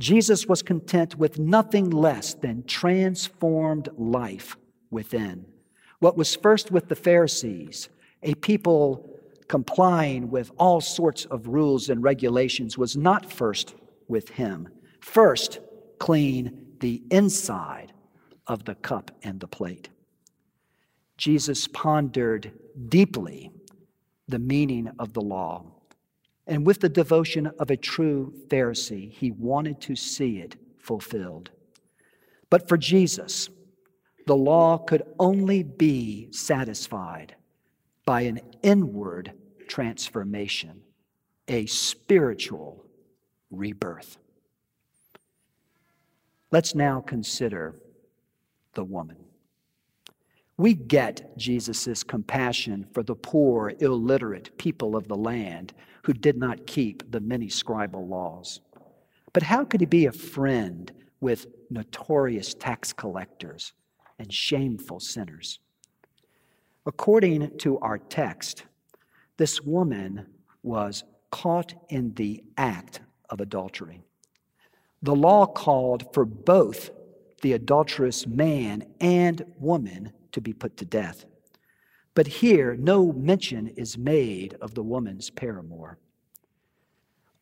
Jesus 0.00 0.46
was 0.46 0.60
content 0.60 1.16
with 1.16 1.38
nothing 1.38 1.88
less 1.90 2.34
than 2.34 2.64
transformed 2.64 3.88
life 3.96 4.56
within. 4.90 5.46
What 6.00 6.16
was 6.16 6.34
first 6.34 6.72
with 6.72 6.88
the 6.88 6.96
Pharisees, 6.96 7.88
a 8.24 8.34
people 8.34 9.08
complying 9.46 10.30
with 10.30 10.50
all 10.58 10.80
sorts 10.80 11.26
of 11.26 11.46
rules 11.46 11.88
and 11.88 12.02
regulations, 12.02 12.76
was 12.76 12.96
not 12.96 13.30
first 13.30 13.74
with 14.08 14.28
him. 14.30 14.68
First, 15.00 15.60
clean 15.98 16.66
the 16.80 17.00
inside 17.10 17.92
of 18.48 18.64
the 18.64 18.74
cup 18.74 19.12
and 19.22 19.38
the 19.38 19.46
plate. 19.46 19.88
Jesus 21.16 21.68
pondered 21.68 22.52
deeply 22.88 23.50
the 24.28 24.38
meaning 24.38 24.90
of 24.98 25.12
the 25.12 25.20
law. 25.20 25.64
And 26.46 26.66
with 26.66 26.80
the 26.80 26.88
devotion 26.88 27.46
of 27.58 27.70
a 27.70 27.76
true 27.76 28.34
Pharisee, 28.48 29.10
he 29.10 29.30
wanted 29.30 29.80
to 29.82 29.96
see 29.96 30.38
it 30.38 30.56
fulfilled. 30.78 31.50
But 32.50 32.68
for 32.68 32.76
Jesus, 32.76 33.48
the 34.26 34.36
law 34.36 34.78
could 34.78 35.02
only 35.18 35.62
be 35.62 36.28
satisfied 36.32 37.34
by 38.04 38.22
an 38.22 38.40
inward 38.62 39.32
transformation, 39.68 40.82
a 41.48 41.66
spiritual 41.66 42.84
rebirth. 43.50 44.18
Let's 46.50 46.74
now 46.74 47.00
consider 47.00 47.80
the 48.74 48.84
woman. 48.84 49.23
We 50.56 50.74
get 50.74 51.36
Jesus' 51.36 52.04
compassion 52.04 52.86
for 52.92 53.02
the 53.02 53.16
poor, 53.16 53.72
illiterate 53.80 54.56
people 54.56 54.94
of 54.94 55.08
the 55.08 55.16
land 55.16 55.74
who 56.04 56.12
did 56.12 56.36
not 56.36 56.66
keep 56.66 57.10
the 57.10 57.20
many 57.20 57.48
scribal 57.48 58.08
laws. 58.08 58.60
But 59.32 59.42
how 59.42 59.64
could 59.64 59.80
he 59.80 59.86
be 59.86 60.06
a 60.06 60.12
friend 60.12 60.92
with 61.20 61.46
notorious 61.70 62.54
tax 62.54 62.92
collectors 62.92 63.72
and 64.18 64.32
shameful 64.32 65.00
sinners? 65.00 65.58
According 66.86 67.58
to 67.58 67.78
our 67.80 67.98
text, 67.98 68.64
this 69.38 69.60
woman 69.60 70.26
was 70.62 71.02
caught 71.30 71.74
in 71.88 72.14
the 72.14 72.44
act 72.56 73.00
of 73.28 73.40
adultery. 73.40 74.02
The 75.02 75.16
law 75.16 75.46
called 75.46 76.14
for 76.14 76.24
both 76.24 76.90
the 77.42 77.54
adulterous 77.54 78.26
man 78.26 78.84
and 79.00 79.44
woman 79.58 80.12
to 80.34 80.40
be 80.40 80.52
put 80.52 80.76
to 80.76 80.84
death. 80.84 81.24
But 82.14 82.26
here, 82.26 82.76
no 82.76 83.12
mention 83.12 83.68
is 83.68 83.98
made 83.98 84.54
of 84.60 84.74
the 84.74 84.82
woman's 84.82 85.30
paramour. 85.30 85.98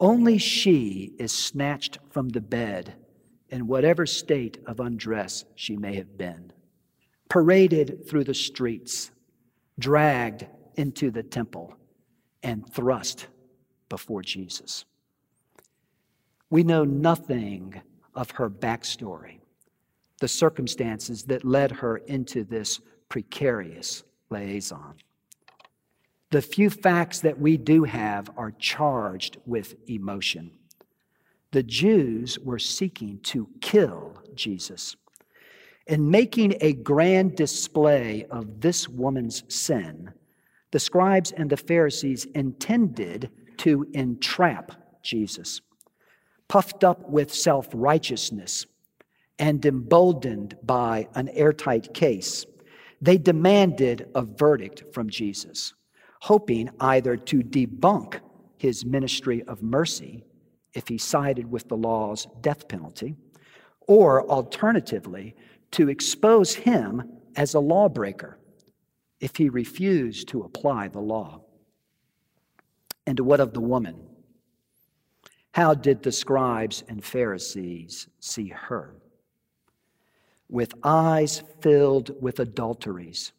Only 0.01 0.39
she 0.39 1.13
is 1.19 1.33
snatched 1.33 1.99
from 2.11 2.31
the 2.31 2.41
bed 2.41 2.95
in 3.51 3.67
whatever 3.67 4.07
state 4.07 4.59
of 4.67 4.81
undress 4.81 5.45
she 5.55 5.77
may 5.77 5.95
have 5.97 6.17
been, 6.17 6.53
paraded 7.29 8.09
through 8.09 8.25
the 8.25 8.35
streets, 8.35 9.11
dragged 9.79 10.47
into 10.77 11.11
the 11.11 11.23
temple, 11.23 11.77
and 12.43 12.67
thrust 12.73 13.27
before 13.89 14.23
Jesus. 14.23 14.87
We 16.49 16.65
know 16.65 16.85
nothing 16.85 17.83
of 18.15 18.33
her 18.33 18.49
backstory 18.49 19.42
the 20.23 20.29
circumstances 20.29 21.25
that 21.25 21.45
led 21.45 21.73
her 21.73 21.97
into 21.97 22.45
this 22.45 22.81
precarious 23.09 24.05
liaison. 24.31 24.95
The 26.31 26.41
few 26.41 26.71
facts 26.71 27.19
that 27.23 27.41
we 27.41 27.57
do 27.57 27.83
have 27.83 28.31
are 28.37 28.53
charged 28.53 29.39
with 29.47 29.75
emotion. 29.91 30.53
The 31.51 31.65
Jews 31.65 32.39
were 32.39 32.61
seeking 32.61 33.19
to 33.25 33.49
kill 33.61 34.17
Jesus. 34.37 34.95
In 35.89 36.09
making 36.09 36.55
a 36.61 36.75
grand 36.75 37.35
display 37.35 38.25
of 38.31 38.61
this 38.61 38.89
woman's 38.89 39.43
sin, 39.53 40.13
the 40.71 40.79
scribes 40.79 41.33
and 41.33 41.51
the 41.51 41.57
Pharisees 41.57 42.27
intended 42.27 43.29
to 43.57 43.89
entrap 43.93 44.71
Jesus. 45.03 45.61
Puffed 46.47 46.85
up 46.85 47.11
with 47.11 47.35
self 47.35 47.67
righteousness 47.73 48.67
and 49.43 49.67
emboldened 49.67 50.57
by 50.63 51.09
an 51.17 51.29
airtight 51.31 51.93
case, 51.93 52.47
they 53.01 53.19
demanded 53.19 54.09
a 54.15 54.23
verdict 54.23 54.85
from 54.95 55.11
Jesus, 55.11 55.75
hoping 56.21 56.71
either 56.79 57.17
to 57.17 57.43
debunk 57.43 58.21
his 58.57 58.85
ministry 58.85 59.43
of 59.49 59.61
mercy 59.61 60.23
if 60.75 60.87
he 60.87 60.97
sided 60.97 61.51
with 61.51 61.67
the 61.69 61.77
law's 61.77 62.29
death 62.41 62.69
penalty, 62.69 63.17
or 63.89 64.25
alternatively, 64.31 65.35
to 65.73 65.89
expose 65.89 66.55
him 66.55 67.03
as 67.35 67.55
a 67.55 67.59
lawbreaker 67.59 68.39
if 69.19 69.35
he 69.35 69.49
refused 69.49 70.29
to 70.29 70.43
apply 70.43 70.87
the 70.87 71.01
law. 71.01 71.41
And 73.09 73.19
what 73.19 73.41
of 73.41 73.55
the 73.55 73.61
woman? 73.61 73.97
How 75.51 75.75
did 75.75 76.05
the 76.05 76.13
scribes 76.13 76.85
and 76.87 77.05
Pharisees 77.05 78.07
see 78.21 78.47
her? 78.47 78.95
With 80.53 80.75
eyes 80.83 81.43
filled 81.63 82.11
with 82.21 82.39
adulteries, 82.39 83.33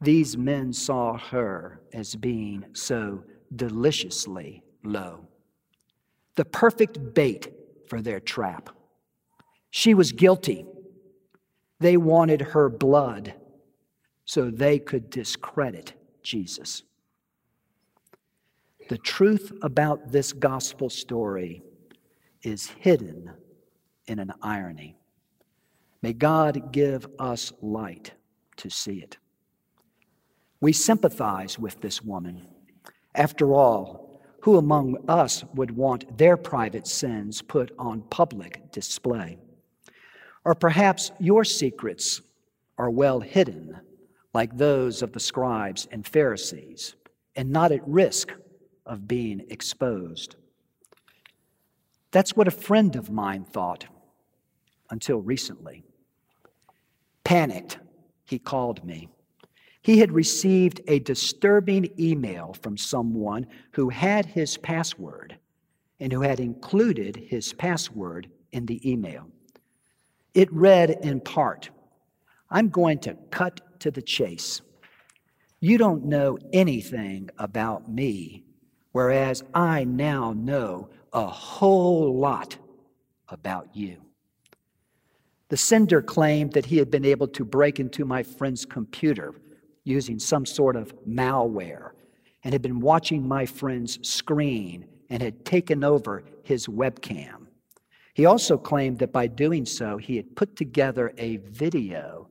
these 0.00 0.34
men 0.38 0.72
saw 0.72 1.18
her 1.18 1.82
as 1.92 2.16
being 2.16 2.64
so 2.72 3.22
deliciously 3.54 4.62
low. 4.82 5.28
The 6.36 6.46
perfect 6.46 7.12
bait 7.12 7.52
for 7.86 8.00
their 8.00 8.18
trap. 8.18 8.70
She 9.68 9.92
was 9.92 10.12
guilty. 10.12 10.64
They 11.80 11.98
wanted 11.98 12.40
her 12.40 12.70
blood 12.70 13.34
so 14.24 14.50
they 14.50 14.78
could 14.78 15.10
discredit 15.10 15.92
Jesus. 16.22 16.82
The 18.88 18.96
truth 18.96 19.52
about 19.60 20.12
this 20.12 20.32
gospel 20.32 20.88
story 20.88 21.62
is 22.42 22.68
hidden 22.68 23.32
in 24.06 24.18
an 24.18 24.32
irony. 24.40 24.97
May 26.02 26.12
God 26.12 26.72
give 26.72 27.06
us 27.18 27.52
light 27.60 28.12
to 28.58 28.70
see 28.70 29.00
it. 29.00 29.18
We 30.60 30.72
sympathize 30.72 31.58
with 31.58 31.80
this 31.80 32.02
woman. 32.02 32.46
After 33.14 33.52
all, 33.52 34.22
who 34.42 34.56
among 34.56 34.96
us 35.08 35.44
would 35.54 35.72
want 35.72 36.16
their 36.18 36.36
private 36.36 36.86
sins 36.86 37.42
put 37.42 37.72
on 37.78 38.02
public 38.02 38.70
display? 38.70 39.38
Or 40.44 40.54
perhaps 40.54 41.10
your 41.18 41.44
secrets 41.44 42.20
are 42.76 42.90
well 42.90 43.20
hidden, 43.20 43.80
like 44.32 44.56
those 44.56 45.02
of 45.02 45.12
the 45.12 45.20
scribes 45.20 45.88
and 45.90 46.06
Pharisees, 46.06 46.94
and 47.34 47.50
not 47.50 47.72
at 47.72 47.86
risk 47.86 48.32
of 48.86 49.08
being 49.08 49.44
exposed. 49.50 50.36
That's 52.10 52.36
what 52.36 52.48
a 52.48 52.52
friend 52.52 52.96
of 52.96 53.10
mine 53.10 53.44
thought 53.44 53.86
until 54.90 55.20
recently. 55.20 55.84
Panicked, 57.28 57.76
he 58.24 58.38
called 58.38 58.82
me. 58.86 59.10
He 59.82 59.98
had 59.98 60.12
received 60.12 60.80
a 60.88 60.98
disturbing 61.00 61.90
email 62.00 62.56
from 62.62 62.78
someone 62.78 63.46
who 63.72 63.90
had 63.90 64.24
his 64.24 64.56
password 64.56 65.36
and 66.00 66.10
who 66.10 66.22
had 66.22 66.40
included 66.40 67.16
his 67.16 67.52
password 67.52 68.30
in 68.52 68.64
the 68.64 68.80
email. 68.90 69.26
It 70.32 70.50
read 70.50 70.88
in 71.02 71.20
part 71.20 71.68
I'm 72.50 72.70
going 72.70 72.98
to 73.00 73.18
cut 73.30 73.78
to 73.80 73.90
the 73.90 74.00
chase. 74.00 74.62
You 75.60 75.76
don't 75.76 76.06
know 76.06 76.38
anything 76.54 77.28
about 77.36 77.90
me 77.90 78.42
whereas 78.92 79.44
I 79.52 79.84
now 79.84 80.32
know 80.32 80.88
a 81.12 81.26
whole 81.26 82.18
lot 82.18 82.56
about 83.28 83.76
you. 83.76 84.07
The 85.48 85.56
sender 85.56 86.02
claimed 86.02 86.52
that 86.52 86.66
he 86.66 86.76
had 86.76 86.90
been 86.90 87.04
able 87.04 87.28
to 87.28 87.44
break 87.44 87.80
into 87.80 88.04
my 88.04 88.22
friend's 88.22 88.66
computer 88.66 89.34
using 89.84 90.18
some 90.18 90.44
sort 90.44 90.76
of 90.76 90.94
malware 91.06 91.92
and 92.44 92.52
had 92.52 92.62
been 92.62 92.80
watching 92.80 93.26
my 93.26 93.46
friend's 93.46 94.06
screen 94.06 94.86
and 95.08 95.22
had 95.22 95.44
taken 95.44 95.82
over 95.82 96.24
his 96.42 96.66
webcam. 96.66 97.46
He 98.12 98.26
also 98.26 98.58
claimed 98.58 98.98
that 98.98 99.12
by 99.12 99.26
doing 99.26 99.64
so, 99.64 99.96
he 99.96 100.16
had 100.16 100.36
put 100.36 100.56
together 100.56 101.12
a 101.16 101.38
video 101.38 102.28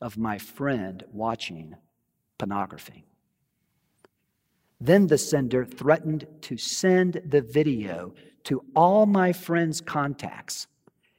of 0.00 0.18
my 0.18 0.36
friend 0.36 1.04
watching 1.12 1.74
pornography. 2.36 3.04
Then 4.80 5.06
the 5.06 5.18
sender 5.18 5.64
threatened 5.64 6.26
to 6.42 6.56
send 6.56 7.22
the 7.24 7.40
video 7.40 8.14
to 8.44 8.62
all 8.76 9.06
my 9.06 9.32
friend's 9.32 9.80
contacts 9.80 10.66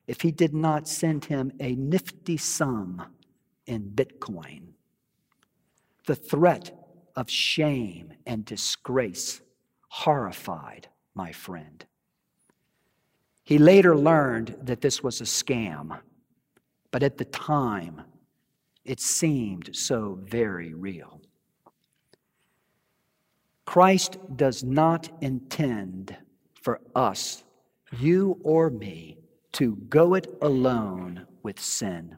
if 0.10 0.22
he 0.22 0.32
did 0.32 0.56
not 0.56 0.88
send 0.88 1.26
him 1.26 1.52
a 1.60 1.76
nifty 1.76 2.36
sum 2.36 3.00
in 3.68 3.92
Bitcoin. 3.92 4.70
The 6.08 6.16
threat 6.16 6.72
of 7.16 7.30
shame 7.30 8.14
and 8.26 8.44
disgrace 8.44 9.40
horrified 9.88 10.88
my 11.14 11.32
friend. 11.32 11.86
He 13.44 13.60
later 13.60 13.96
learned 13.96 14.56
that 14.64 14.82
this 14.82 15.04
was 15.04 15.22
a 15.22 15.26
scam, 15.26 16.00
but 16.90 17.04
at 17.04 17.20
the 17.20 17.26
time, 17.26 18.02
it 18.84 19.00
seemed 19.00 19.76
so 19.76 20.18
very 20.24 20.74
real. 20.74 21.22
Christ 23.66 24.18
does 24.36 24.64
not 24.64 25.08
intend 25.22 26.18
for 26.60 26.82
us, 26.96 27.44
you 28.00 28.40
or 28.42 28.72
me, 28.72 29.20
to 29.54 29.76
go 29.90 30.14
it 30.14 30.28
alone 30.42 31.26
with 31.44 31.60
sin. 31.60 32.18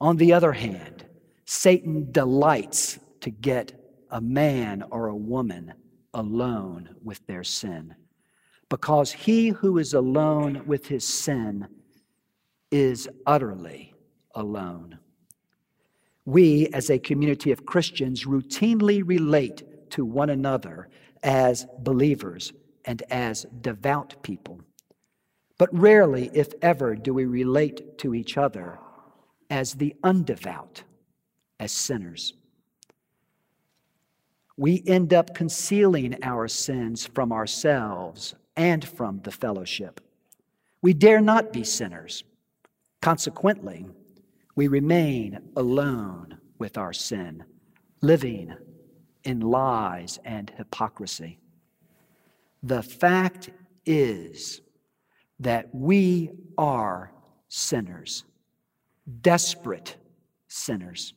On 0.00 0.16
the 0.16 0.32
other 0.32 0.52
hand, 0.52 1.04
Satan 1.44 2.12
delights 2.12 2.98
to 3.20 3.30
get 3.30 3.72
a 4.10 4.20
man 4.20 4.84
or 4.90 5.08
a 5.08 5.16
woman 5.16 5.74
alone 6.14 6.94
with 7.02 7.26
their 7.26 7.44
sin 7.44 7.94
because 8.68 9.12
he 9.12 9.48
who 9.48 9.78
is 9.78 9.94
alone 9.94 10.62
with 10.66 10.86
his 10.86 11.06
sin 11.06 11.66
is 12.70 13.08
utterly 13.26 13.94
alone. 14.34 14.98
We, 16.26 16.68
as 16.68 16.90
a 16.90 16.98
community 16.98 17.50
of 17.50 17.64
Christians, 17.64 18.26
routinely 18.26 19.02
relate 19.04 19.90
to 19.92 20.04
one 20.04 20.28
another 20.28 20.90
as 21.22 21.66
believers 21.78 22.52
and 22.84 23.02
as 23.10 23.46
devout 23.62 24.22
people. 24.22 24.60
But 25.58 25.76
rarely, 25.76 26.30
if 26.32 26.52
ever, 26.62 26.94
do 26.94 27.12
we 27.12 27.24
relate 27.24 27.98
to 27.98 28.14
each 28.14 28.38
other 28.38 28.78
as 29.50 29.74
the 29.74 29.94
undevout, 30.04 30.82
as 31.58 31.72
sinners. 31.72 32.34
We 34.56 34.82
end 34.86 35.14
up 35.14 35.34
concealing 35.34 36.16
our 36.22 36.48
sins 36.48 37.06
from 37.06 37.32
ourselves 37.32 38.34
and 38.56 38.86
from 38.86 39.20
the 39.22 39.30
fellowship. 39.30 40.00
We 40.82 40.94
dare 40.94 41.20
not 41.20 41.52
be 41.52 41.64
sinners. 41.64 42.24
Consequently, 43.00 43.86
we 44.56 44.68
remain 44.68 45.38
alone 45.56 46.38
with 46.58 46.76
our 46.76 46.92
sin, 46.92 47.44
living 48.00 48.54
in 49.24 49.40
lies 49.40 50.18
and 50.24 50.50
hypocrisy. 50.56 51.38
The 52.62 52.82
fact 52.82 53.50
is 53.86 54.60
that 55.40 55.68
we 55.72 56.30
are 56.56 57.12
sinners, 57.48 58.24
desperate 59.20 59.96
sinners. 60.48 61.14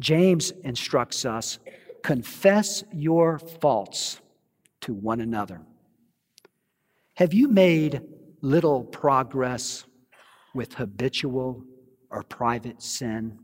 James 0.00 0.50
instructs 0.64 1.24
us 1.24 1.58
confess 2.02 2.84
your 2.92 3.38
faults 3.38 4.20
to 4.80 4.92
one 4.92 5.20
another. 5.20 5.62
Have 7.14 7.32
you 7.32 7.48
made 7.48 8.02
little 8.40 8.82
progress 8.82 9.84
with 10.54 10.74
habitual 10.74 11.64
or 12.10 12.22
private 12.22 12.82
sin? 12.82 13.38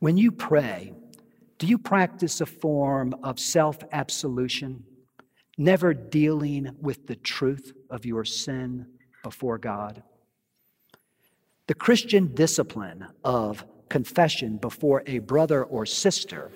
When 0.00 0.16
you 0.16 0.32
pray, 0.32 0.92
do 1.58 1.66
you 1.66 1.78
practice 1.78 2.40
a 2.40 2.46
form 2.46 3.14
of 3.22 3.38
self 3.38 3.78
absolution, 3.92 4.84
never 5.56 5.94
dealing 5.94 6.76
with 6.80 7.06
the 7.06 7.16
truth 7.16 7.72
of 7.90 8.04
your 8.04 8.24
sin 8.24 8.86
before 9.22 9.58
God? 9.58 10.02
The 11.66 11.74
Christian 11.74 12.34
discipline 12.34 13.06
of 13.24 13.64
confession 13.88 14.58
before 14.58 15.02
a 15.06 15.18
brother 15.20 15.64
or 15.64 15.86
sister 15.86 16.50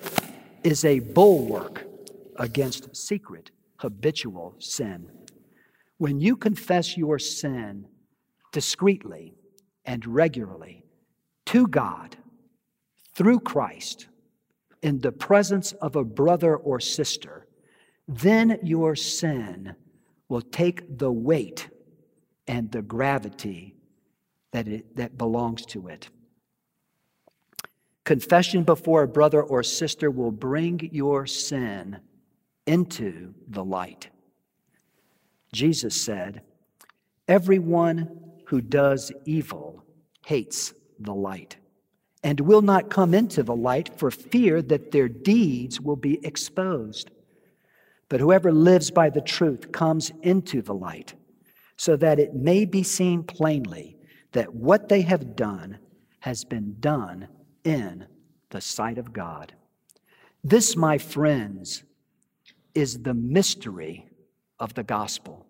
is 0.62 0.84
a 0.84 0.98
bulwark 1.00 1.86
against 2.36 2.94
secret, 2.96 3.50
habitual 3.76 4.54
sin. 4.58 5.10
When 5.96 6.20
you 6.20 6.36
confess 6.36 6.96
your 6.96 7.18
sin 7.18 7.86
discreetly 8.52 9.34
and 9.84 10.06
regularly 10.06 10.84
to 11.46 11.66
God 11.66 12.16
through 13.14 13.40
Christ, 13.40 14.06
in 14.82 15.00
the 15.00 15.10
presence 15.10 15.72
of 15.72 15.96
a 15.96 16.04
brother 16.04 16.56
or 16.56 16.78
sister, 16.78 17.47
then 18.08 18.58
your 18.62 18.96
sin 18.96 19.76
will 20.28 20.40
take 20.40 20.98
the 20.98 21.12
weight 21.12 21.68
and 22.46 22.72
the 22.72 22.82
gravity 22.82 23.74
that, 24.52 24.66
it, 24.66 24.96
that 24.96 25.18
belongs 25.18 25.66
to 25.66 25.88
it. 25.88 26.08
Confession 28.04 28.64
before 28.64 29.02
a 29.02 29.08
brother 29.08 29.42
or 29.42 29.62
sister 29.62 30.10
will 30.10 30.30
bring 30.30 30.88
your 30.92 31.26
sin 31.26 32.00
into 32.66 33.34
the 33.48 33.62
light. 33.62 34.08
Jesus 35.52 36.00
said, 36.00 36.40
Everyone 37.26 38.08
who 38.46 38.62
does 38.62 39.12
evil 39.26 39.84
hates 40.24 40.72
the 40.98 41.14
light 41.14 41.56
and 42.24 42.40
will 42.40 42.62
not 42.62 42.90
come 42.90 43.12
into 43.12 43.42
the 43.42 43.54
light 43.54 43.98
for 43.98 44.10
fear 44.10 44.62
that 44.62 44.90
their 44.90 45.08
deeds 45.08 45.80
will 45.80 45.96
be 45.96 46.24
exposed. 46.24 47.10
But 48.08 48.20
whoever 48.20 48.52
lives 48.52 48.90
by 48.90 49.10
the 49.10 49.20
truth 49.20 49.70
comes 49.72 50.12
into 50.22 50.62
the 50.62 50.74
light, 50.74 51.14
so 51.76 51.96
that 51.96 52.18
it 52.18 52.34
may 52.34 52.64
be 52.64 52.82
seen 52.82 53.22
plainly 53.22 53.96
that 54.32 54.54
what 54.54 54.88
they 54.88 55.02
have 55.02 55.36
done 55.36 55.78
has 56.20 56.44
been 56.44 56.76
done 56.80 57.28
in 57.64 58.06
the 58.50 58.60
sight 58.60 58.98
of 58.98 59.12
God. 59.12 59.52
This, 60.42 60.76
my 60.76 60.98
friends, 60.98 61.84
is 62.74 63.02
the 63.02 63.14
mystery 63.14 64.08
of 64.58 64.74
the 64.74 64.84
gospel, 64.84 65.46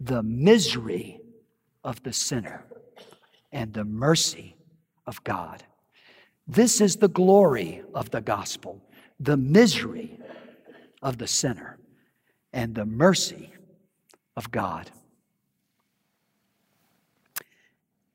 the 0.00 0.22
misery 0.22 1.20
of 1.82 2.02
the 2.02 2.12
sinner, 2.12 2.64
and 3.52 3.72
the 3.72 3.84
mercy 3.84 4.56
of 5.06 5.22
God. 5.24 5.64
This 6.46 6.80
is 6.80 6.96
the 6.96 7.08
glory 7.08 7.82
of 7.94 8.10
the 8.10 8.20
gospel, 8.20 8.82
the 9.20 9.36
misery 9.36 10.18
of 11.04 11.18
the 11.18 11.28
sinner, 11.28 11.78
and 12.52 12.74
the 12.74 12.86
mercy 12.86 13.52
of 14.36 14.50
God. 14.50 14.90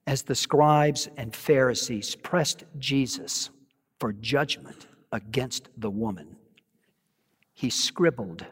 As 0.08 0.24
the 0.24 0.36
scribes 0.36 1.08
and 1.16 1.36
Pharisees 1.36 2.16
pressed 2.16 2.64
Jesus 2.80 3.52
for 4.00 4.12
judgment 4.12 4.88
against 5.12 5.70
the 5.78 5.92
woman, 5.92 6.36
he 7.54 7.70
scribbled 7.70 8.46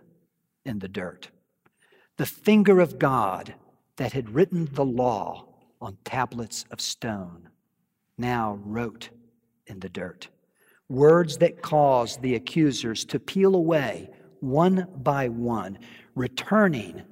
in 0.66 0.80
the 0.80 0.88
dirt. 0.88 1.30
The 2.18 2.28
finger 2.28 2.80
of 2.80 3.00
God 3.00 3.56
that 3.96 4.14
had 4.14 4.30
written 4.30 4.70
the 4.72 4.86
law 4.86 5.48
on 5.82 5.98
tablets 6.04 6.66
of 6.70 6.80
stone 6.80 7.50
now 8.20 8.60
wrote 8.64 9.10
in 9.66 9.80
the 9.80 9.90
dirt. 9.90 10.28
Words 10.90 11.38
that 11.38 11.62
caused 11.62 12.22
the 12.22 12.36
accusers 12.36 13.04
to 13.06 13.20
peel 13.20 13.56
away 13.56 14.10
one 14.40 14.88
by 14.98 15.28
one, 15.30 15.80
returning 16.16 17.04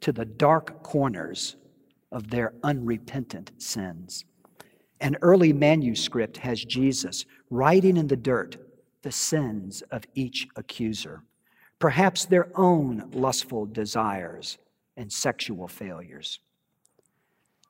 to 0.00 0.12
the 0.12 0.24
dark 0.24 0.82
corners 0.82 1.56
of 2.12 2.30
their 2.30 2.54
unrepentant 2.62 3.50
sins. 3.58 4.24
An 5.00 5.16
early 5.22 5.52
manuscript 5.52 6.36
has 6.38 6.64
Jesus 6.64 7.26
writing 7.50 7.96
in 7.96 8.06
the 8.06 8.16
dirt 8.16 8.56
the 9.02 9.12
sins 9.12 9.82
of 9.90 10.04
each 10.14 10.46
accuser, 10.56 11.22
perhaps 11.78 12.24
their 12.24 12.48
own 12.58 13.10
lustful 13.12 13.66
desires 13.66 14.58
and 14.96 15.12
sexual 15.12 15.68
failures. 15.68 16.38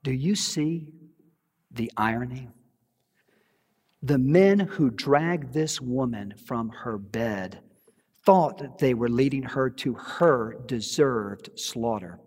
Do 0.02 0.12
you 0.12 0.34
see 0.34 0.92
the 1.70 1.90
irony? 1.96 2.48
The 4.02 4.18
men 4.18 4.60
who 4.60 4.90
dragged 4.90 5.54
this 5.54 5.80
woman 5.80 6.34
from 6.46 6.68
her 6.68 6.98
bed 6.98 7.60
thought 8.24 8.58
that 8.58 8.78
they 8.78 8.94
were 8.94 9.08
leading 9.08 9.42
her 9.42 9.68
to 9.68 9.94
her 9.94 10.56
deserved 10.66 11.50
slaughter. 11.56 12.18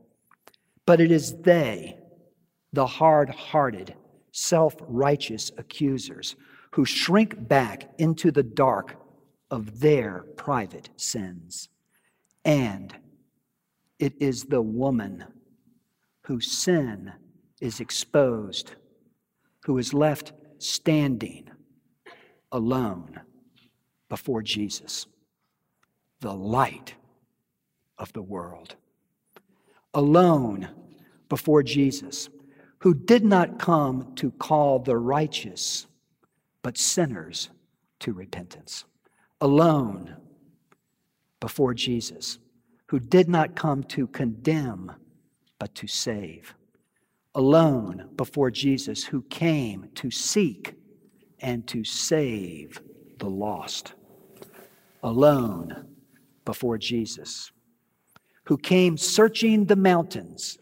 But 0.86 1.02
it 1.02 1.12
is 1.12 1.42
they, 1.42 1.98
the 2.74 2.88
hard 2.88 3.30
hearted, 3.30 3.96
self 4.32 4.76
righteous 4.82 5.52
accusers, 5.58 6.36
who 6.72 6.86
shrink 6.86 7.48
back 7.48 7.90
into 7.98 8.32
the 8.32 8.44
dark 8.44 8.96
of 9.50 9.80
their 9.80 10.26
private 10.36 10.90
sins. 10.98 11.70
And 12.46 12.96
it 14.00 14.14
is 14.20 14.44
the 14.44 14.62
woman 14.62 15.26
whose 16.24 16.52
sin 16.52 17.12
is 17.60 17.80
exposed, 17.80 18.76
who 19.66 19.78
is 19.78 19.94
left 19.94 20.34
standing 20.60 21.50
alone 22.52 23.20
before 24.10 24.42
Jesus, 24.42 25.08
the 26.20 26.34
light 26.34 26.96
of 27.98 28.12
the 28.14 28.22
world. 28.22 28.76
Alone 29.94 30.70
before 31.30 31.64
Jesus, 31.64 32.30
who 32.80 32.94
did 32.94 33.24
not 33.24 33.60
come 33.60 34.14
to 34.16 34.32
call 34.32 34.80
the 34.80 34.98
righteous, 34.98 35.88
but 36.62 36.78
sinners 36.78 37.50
to 38.00 38.14
repentance. 38.14 38.86
Alone 39.42 40.16
before 41.40 41.74
Jesus, 41.74 42.40
who 42.88 43.00
did 43.00 43.28
not 43.28 43.56
come 43.56 43.84
to 43.84 44.08
condemn, 44.08 44.92
but 45.60 45.74
to 45.76 45.88
save. 45.88 46.54
Alone 47.36 48.10
before 48.16 48.50
Jesus, 48.50 49.04
who 49.04 49.22
came 49.24 49.90
to 49.96 50.10
seek 50.10 50.74
and 51.40 51.68
to 51.68 51.84
save 51.84 52.82
the 53.20 53.30
lost. 53.30 53.94
Alone 55.04 55.86
before 56.48 56.78
Jesus, 56.78 57.52
who 58.46 58.58
came 58.58 58.96
searching 58.96 59.66
the 59.66 59.76
mountains 59.76 60.58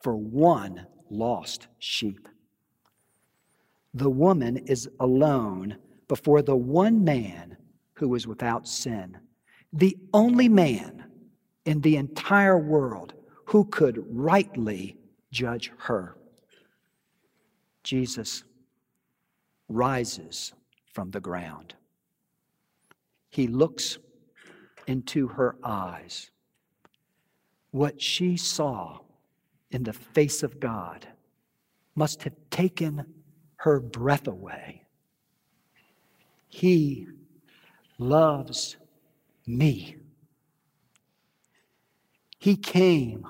for 0.00 0.14
one 0.14 0.86
lost 1.10 1.66
sheep. 1.80 2.28
The 3.94 4.08
woman 4.08 4.58
is 4.58 4.88
alone 5.00 5.76
before 6.06 6.40
the 6.40 6.54
one 6.54 7.02
man 7.02 7.56
who 7.94 8.10
was 8.10 8.28
without 8.28 8.68
sin, 8.68 9.18
the 9.72 9.98
only 10.12 10.48
man 10.48 11.04
in 11.64 11.80
the 11.80 11.96
entire 11.96 12.56
world 12.56 13.14
who 13.46 13.64
could 13.64 14.04
rightly 14.08 14.96
judge 15.32 15.72
her. 15.78 16.16
Jesus 17.82 18.44
rises 19.68 20.52
from 20.92 21.10
the 21.10 21.20
ground. 21.20 21.74
He 23.30 23.48
looks 23.48 23.98
into 24.86 25.28
her 25.28 25.56
eyes. 25.62 26.30
What 27.70 28.00
she 28.00 28.36
saw 28.36 29.00
in 29.70 29.82
the 29.82 29.92
face 29.92 30.42
of 30.42 30.60
God 30.60 31.06
must 31.94 32.22
have 32.22 32.34
taken 32.50 33.04
her 33.56 33.80
breath 33.80 34.26
away. 34.26 34.82
He 36.48 37.06
loves 37.98 38.76
me. 39.46 39.96
He 42.38 42.56
came 42.56 43.26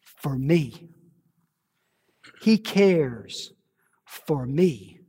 for 0.00 0.36
me. 0.36 0.88
He 2.40 2.58
cares 2.58 3.52
for 4.04 4.46
me 4.46 5.02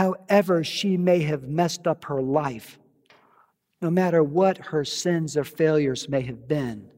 however 0.00 0.64
she 0.64 0.96
may 0.96 1.20
have 1.20 1.42
messed 1.42 1.86
up 1.86 2.06
her 2.06 2.22
life, 2.22 2.78
no 3.80 3.90
matter 3.90 4.22
what 4.22 4.58
her 4.58 4.84
sins 4.84 5.36
or 5.36 5.44
failures 5.44 6.08
may 6.08 6.20
have 6.22 6.46
been, 6.46 6.90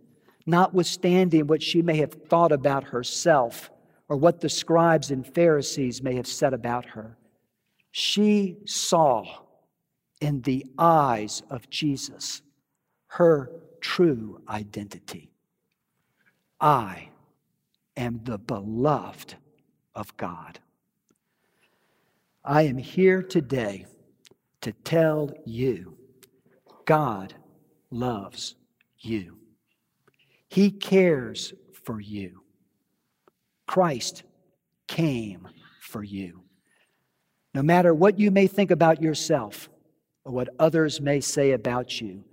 notwithstanding 0.46 1.46
what 1.46 1.62
she 1.62 1.82
may 1.82 1.96
have 1.96 2.12
thought 2.12 2.52
about 2.52 2.84
herself 2.84 3.70
or 4.08 4.16
what 4.16 4.40
the 4.40 4.48
scribes 4.48 5.10
and 5.10 5.26
Pharisees 5.26 6.02
may 6.02 6.14
have 6.16 6.26
said 6.26 6.52
about 6.52 6.84
her, 6.86 7.16
she 7.92 8.56
saw 8.66 9.24
in 10.20 10.42
the 10.42 10.66
eyes 10.78 11.42
of 11.50 11.68
Jesus 11.70 12.42
her 13.06 13.50
true 13.80 14.40
identity. 14.48 15.30
I 16.60 17.10
am 17.96 18.20
the 18.24 18.38
beloved 18.38 19.36
of 19.94 20.16
God. 20.16 20.58
I 22.44 22.62
am 22.62 22.78
here 22.78 23.22
today 23.22 23.86
to 24.62 24.72
tell 24.72 25.30
you 25.44 25.96
God 26.84 27.34
loves 27.90 28.54
you. 28.98 29.38
He 30.48 30.70
cares 30.70 31.52
for 31.84 32.00
you. 32.00 32.42
Christ 33.66 34.22
came 34.86 35.48
for 35.80 36.02
you. 36.02 36.42
No 37.54 37.62
matter 37.62 37.94
what 37.94 38.18
you 38.18 38.30
may 38.30 38.46
think 38.46 38.70
about 38.70 39.02
yourself 39.02 39.68
or 40.24 40.32
what 40.32 40.48
others 40.58 41.00
may 41.00 41.20
say 41.20 41.52
about 41.52 42.00
you, 42.00 42.24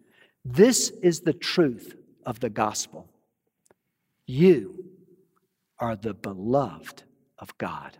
this 0.45 0.89
is 1.01 1.21
the 1.21 1.33
truth 1.33 1.95
of 2.25 2.39
the 2.39 2.49
gospel. 2.49 3.09
You 4.25 4.85
are 5.79 5.95
the 5.95 6.13
beloved 6.13 7.03
of 7.37 7.57
God. 7.57 7.97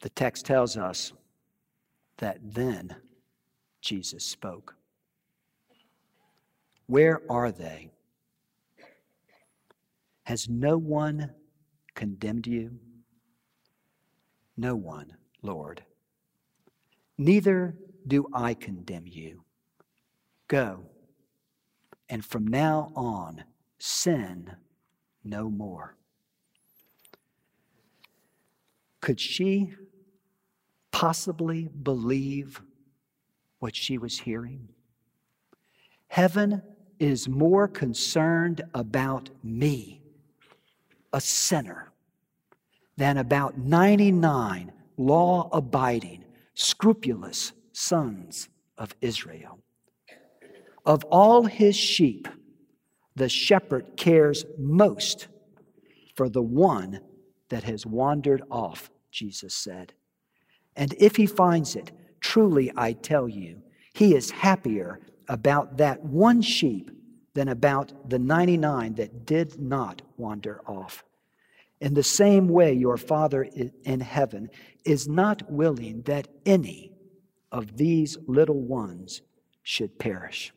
The 0.00 0.10
text 0.10 0.46
tells 0.46 0.76
us 0.76 1.12
that 2.20 2.38
then 2.42 2.94
Jesus 3.82 4.24
spoke. 4.24 4.76
Where 6.86 7.20
are 7.28 7.50
they? 7.50 7.90
Has 10.24 10.48
no 10.48 10.78
one 10.78 11.30
condemned 11.94 12.46
you? 12.46 12.78
No 14.56 14.76
one, 14.76 15.16
Lord. 15.42 15.82
Neither 17.18 17.76
do 18.06 18.26
I 18.32 18.54
condemn 18.54 19.06
you. 19.06 19.44
Go, 20.48 20.84
and 22.08 22.24
from 22.24 22.46
now 22.46 22.92
on, 22.94 23.44
sin 23.78 24.56
no 25.24 25.48
more. 25.48 25.96
Could 29.00 29.20
she 29.20 29.72
possibly 30.92 31.68
believe 31.68 32.60
what 33.58 33.76
she 33.76 33.98
was 33.98 34.20
hearing? 34.20 34.68
Heaven 36.08 36.62
is 36.98 37.28
more 37.28 37.68
concerned 37.68 38.62
about 38.74 39.30
me, 39.42 40.02
a 41.12 41.20
sinner, 41.20 41.92
than 42.96 43.16
about 43.16 43.56
99 43.56 44.72
law 44.96 45.48
abiding, 45.52 46.24
scrupulous 46.54 47.52
sons 47.72 48.48
of 48.76 48.94
Israel. 49.00 49.60
Of 50.84 51.04
all 51.04 51.44
his 51.44 51.76
sheep, 51.76 52.28
the 53.14 53.28
shepherd 53.28 53.96
cares 53.96 54.44
most 54.58 55.28
for 56.14 56.28
the 56.28 56.42
one 56.42 57.00
that 57.48 57.64
has 57.64 57.86
wandered 57.86 58.42
off, 58.50 58.90
Jesus 59.10 59.54
said. 59.54 59.94
And 60.76 60.94
if 60.98 61.16
he 61.16 61.26
finds 61.26 61.76
it, 61.76 61.92
truly 62.20 62.72
I 62.76 62.92
tell 62.92 63.28
you, 63.28 63.62
he 63.92 64.14
is 64.14 64.30
happier 64.30 65.00
about 65.28 65.76
that 65.78 66.02
one 66.04 66.42
sheep 66.42 66.90
than 67.34 67.48
about 67.48 68.10
the 68.10 68.18
99 68.18 68.94
that 68.94 69.24
did 69.24 69.60
not 69.60 70.02
wander 70.16 70.60
off. 70.66 71.04
In 71.80 71.94
the 71.94 72.02
same 72.02 72.48
way, 72.48 72.72
your 72.72 72.96
Father 72.96 73.48
in 73.84 74.00
heaven 74.00 74.50
is 74.84 75.08
not 75.08 75.50
willing 75.50 76.02
that 76.02 76.28
any 76.44 76.92
of 77.50 77.76
these 77.76 78.18
little 78.26 78.60
ones 78.60 79.22
should 79.62 79.98
perish. 79.98 80.52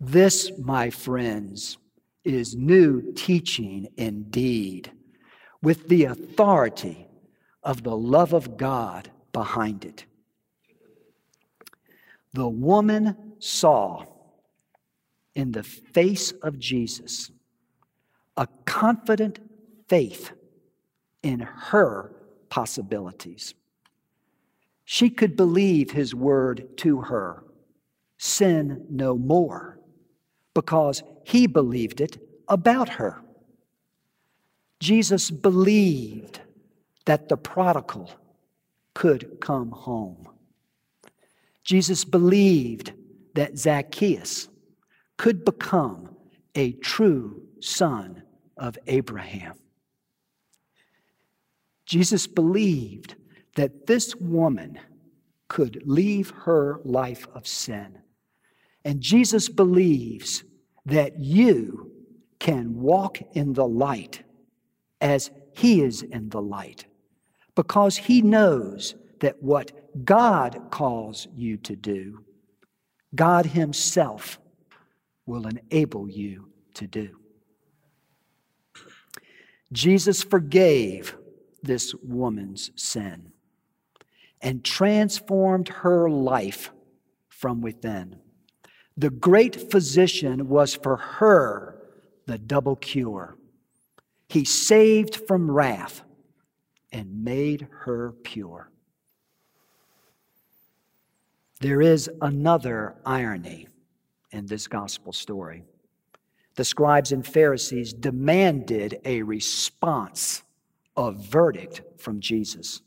This, 0.00 0.50
my 0.58 0.90
friends, 0.90 1.78
is 2.24 2.54
new 2.54 3.12
teaching 3.12 3.88
indeed, 3.96 4.90
with 5.62 5.88
the 5.88 6.04
authority 6.04 7.06
of 7.62 7.82
the 7.82 7.96
love 7.96 8.32
of 8.32 8.56
God 8.56 9.10
behind 9.32 9.84
it. 9.84 10.04
The 12.32 12.48
woman 12.48 13.34
saw 13.38 14.06
in 15.34 15.52
the 15.52 15.62
face 15.62 16.32
of 16.42 16.58
Jesus 16.58 17.30
a 18.36 18.46
confident 18.64 19.38
faith 19.88 20.32
in 21.22 21.40
her 21.40 22.14
possibilities. 22.48 23.54
She 24.84 25.10
could 25.10 25.36
believe 25.36 25.90
his 25.90 26.14
word 26.14 26.76
to 26.78 27.02
her 27.02 27.44
sin 28.18 28.86
no 28.88 29.16
more 29.16 29.78
because 30.54 31.02
he 31.24 31.46
believed 31.46 32.00
it 32.00 32.18
about 32.48 32.88
her. 32.90 33.20
Jesus 34.80 35.30
believed 35.30 36.41
that 37.04 37.28
the 37.28 37.36
prodigal 37.36 38.10
could 38.94 39.38
come 39.40 39.70
home. 39.70 40.28
Jesus 41.64 42.04
believed 42.04 42.92
that 43.34 43.58
Zacchaeus 43.58 44.48
could 45.16 45.44
become 45.44 46.16
a 46.54 46.72
true 46.72 47.42
son 47.60 48.22
of 48.56 48.78
Abraham. 48.86 49.54
Jesus 51.86 52.26
believed 52.26 53.14
that 53.56 53.86
this 53.86 54.14
woman 54.16 54.78
could 55.48 55.82
leave 55.84 56.30
her 56.30 56.80
life 56.84 57.26
of 57.34 57.46
sin 57.46 57.98
and 58.84 59.00
Jesus 59.00 59.48
believes 59.48 60.44
that 60.86 61.18
you 61.18 61.90
can 62.38 62.80
walk 62.80 63.18
in 63.34 63.52
the 63.52 63.66
light 63.66 64.22
as 65.00 65.30
he 65.54 65.82
is 65.82 66.02
in 66.02 66.28
the 66.30 66.42
light 66.42 66.86
because 67.54 67.96
he 67.96 68.22
knows 68.22 68.94
that 69.20 69.42
what 69.42 70.04
God 70.04 70.70
calls 70.70 71.28
you 71.34 71.56
to 71.58 71.76
do, 71.76 72.24
God 73.14 73.46
himself 73.46 74.38
will 75.26 75.46
enable 75.46 76.08
you 76.08 76.48
to 76.74 76.86
do. 76.86 77.18
Jesus 79.72 80.22
forgave 80.22 81.16
this 81.62 81.94
woman's 82.02 82.70
sin 82.76 83.32
and 84.40 84.64
transformed 84.64 85.68
her 85.68 86.10
life 86.10 86.70
from 87.28 87.60
within. 87.60 88.16
The 88.96 89.10
great 89.10 89.70
physician 89.70 90.48
was 90.48 90.74
for 90.74 90.96
her 90.96 91.78
the 92.26 92.38
double 92.38 92.76
cure. 92.76 93.36
He 94.28 94.44
saved 94.44 95.16
from 95.16 95.50
wrath 95.50 96.02
and 96.92 97.24
made 97.24 97.66
her 97.70 98.12
pure. 98.22 98.70
There 101.60 101.80
is 101.80 102.10
another 102.20 102.96
irony 103.06 103.68
in 104.32 104.46
this 104.46 104.66
gospel 104.66 105.12
story. 105.12 105.64
The 106.54 106.64
scribes 106.64 107.12
and 107.12 107.26
Pharisees 107.26 107.92
demanded 107.92 109.00
a 109.04 109.22
response, 109.22 110.42
a 110.96 111.12
verdict 111.12 111.82
from 111.98 112.20
Jesus. 112.20 112.82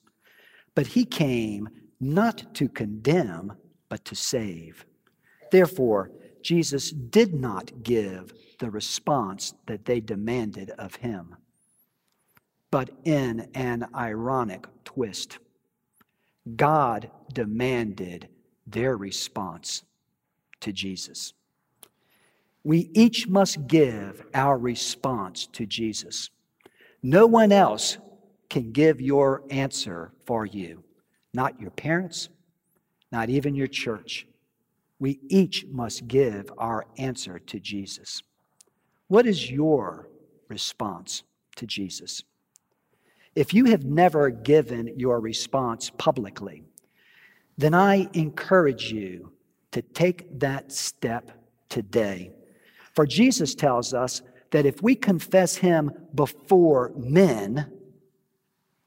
But 0.76 0.88
he 0.88 1.06
came 1.06 1.70
not 2.00 2.54
to 2.56 2.68
condemn, 2.68 3.54
but 3.90 4.06
to 4.06 4.16
save. 4.16 4.86
Therefore, 5.52 6.12
Jesus 6.42 6.92
did 6.92 7.34
not 7.34 7.82
give 7.82 8.34
the 8.60 8.70
response 8.70 9.54
that 9.68 9.86
they 9.86 10.00
demanded 10.00 10.70
of 10.72 10.96
him, 10.96 11.36
but 12.76 12.90
in 13.06 13.48
an 13.54 13.88
ironic 13.96 14.68
twist. 14.84 15.40
God 16.58 17.10
demanded 17.32 18.28
their 18.68 18.98
response 18.98 19.84
to 20.60 20.74
Jesus. 20.74 21.32
We 22.66 22.90
each 22.94 23.30
must 23.30 23.66
give 23.68 24.26
our 24.34 24.58
response 24.58 25.48
to 25.54 25.66
Jesus. 25.66 26.30
No 27.02 27.26
one 27.26 27.54
else 27.54 27.98
can 28.50 28.74
give 28.74 29.00
your 29.00 29.44
answer 29.50 30.12
for 30.26 30.46
you, 30.46 30.84
not 31.34 31.62
your 31.62 31.72
parents, 31.72 32.28
not 33.10 33.30
even 33.30 33.56
your 33.56 33.68
church 33.68 34.28
we 35.00 35.20
each 35.30 35.66
must 35.68 36.08
give 36.08 36.52
our 36.58 36.86
answer 36.98 37.38
to 37.38 37.60
Jesus. 37.60 38.22
What 39.08 39.26
is 39.28 39.52
your 39.52 40.08
response 40.50 41.24
to 41.58 41.66
Jesus? 41.66 42.24
If 43.36 43.54
you 43.54 43.66
have 43.66 43.84
never 43.84 44.30
given 44.30 44.94
your 44.98 45.20
response 45.20 45.90
publicly, 45.90 46.64
then 47.58 47.74
I 47.74 48.10
encourage 48.14 48.92
you 48.92 49.34
to 49.72 49.82
take 49.82 50.40
that 50.40 50.72
step 50.72 51.32
today. 51.70 52.32
For 52.94 53.06
Jesus 53.06 53.56
tells 53.56 53.94
us 53.94 54.22
that 54.52 54.66
if 54.66 54.82
we 54.82 54.96
confess 54.96 55.58
him 55.58 55.92
before 56.14 56.94
men, 56.96 57.72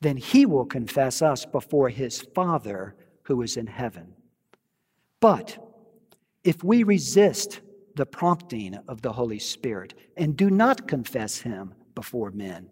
then 0.01 0.17
he 0.17 0.47
will 0.47 0.65
confess 0.65 1.21
us 1.21 1.45
before 1.45 1.91
his 1.91 2.23
Father 2.35 2.95
who 3.25 3.43
is 3.43 3.57
in 3.59 3.67
heaven. 3.67 4.15
But 5.21 5.59
if 6.45 6.65
we 6.65 6.83
resist 6.83 7.61
the 7.95 8.07
prompting 8.07 8.77
of 8.89 9.03
the 9.03 9.13
Holy 9.13 9.39
Spirit 9.39 9.95
and 10.17 10.37
do 10.37 10.51
not 10.51 10.87
confess 10.87 11.39
Him 11.39 11.75
before 11.95 12.31
men, 12.31 12.71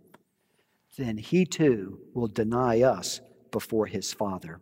then 0.97 1.16
He 1.16 1.44
too 1.44 2.01
will 2.14 2.28
deny 2.28 2.82
us 2.82 3.20
before 3.51 3.86
His 3.86 4.12
Father. 4.12 4.61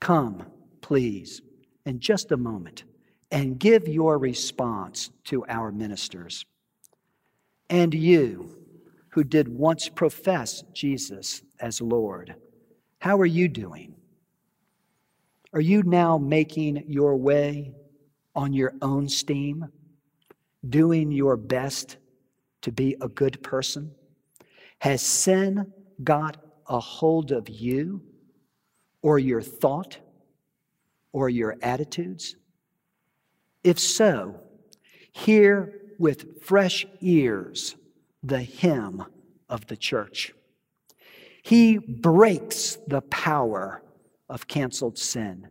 Come, 0.00 0.44
please, 0.80 1.42
in 1.86 2.00
just 2.00 2.32
a 2.32 2.36
moment, 2.36 2.84
and 3.30 3.58
give 3.58 3.86
your 3.86 4.18
response 4.18 5.10
to 5.24 5.44
our 5.46 5.70
ministers. 5.70 6.44
And 7.68 7.94
you, 7.94 8.56
who 9.10 9.24
did 9.24 9.48
once 9.48 9.88
profess 9.88 10.64
Jesus 10.72 11.42
as 11.60 11.80
Lord, 11.80 12.34
how 12.98 13.18
are 13.18 13.26
you 13.26 13.48
doing? 13.48 13.94
Are 15.52 15.60
you 15.60 15.82
now 15.82 16.18
making 16.18 16.84
your 16.86 17.16
way 17.16 17.72
on 18.34 18.52
your 18.52 18.74
own 18.82 19.08
steam, 19.08 19.66
doing 20.68 21.10
your 21.10 21.36
best 21.36 21.96
to 22.62 22.72
be 22.72 22.96
a 23.00 23.08
good 23.08 23.42
person? 23.42 23.92
Has 24.80 25.02
sin 25.02 25.72
got 26.02 26.38
a 26.66 26.80
hold 26.80 27.32
of 27.32 27.50
you 27.50 28.02
or 29.02 29.18
your 29.18 29.42
thought 29.42 29.98
or 31.12 31.28
your 31.28 31.56
attitudes? 31.60 32.36
If 33.62 33.78
so, 33.78 34.40
hear 35.12 35.74
with 35.98 36.42
fresh 36.42 36.86
ears 37.02 37.76
the 38.22 38.40
hymn 38.40 39.04
of 39.50 39.66
the 39.66 39.76
church. 39.76 40.32
He 41.42 41.76
breaks 41.76 42.78
the 42.86 43.02
power 43.02 43.82
of 44.30 44.48
canceled 44.48 44.96
sin. 44.96 45.48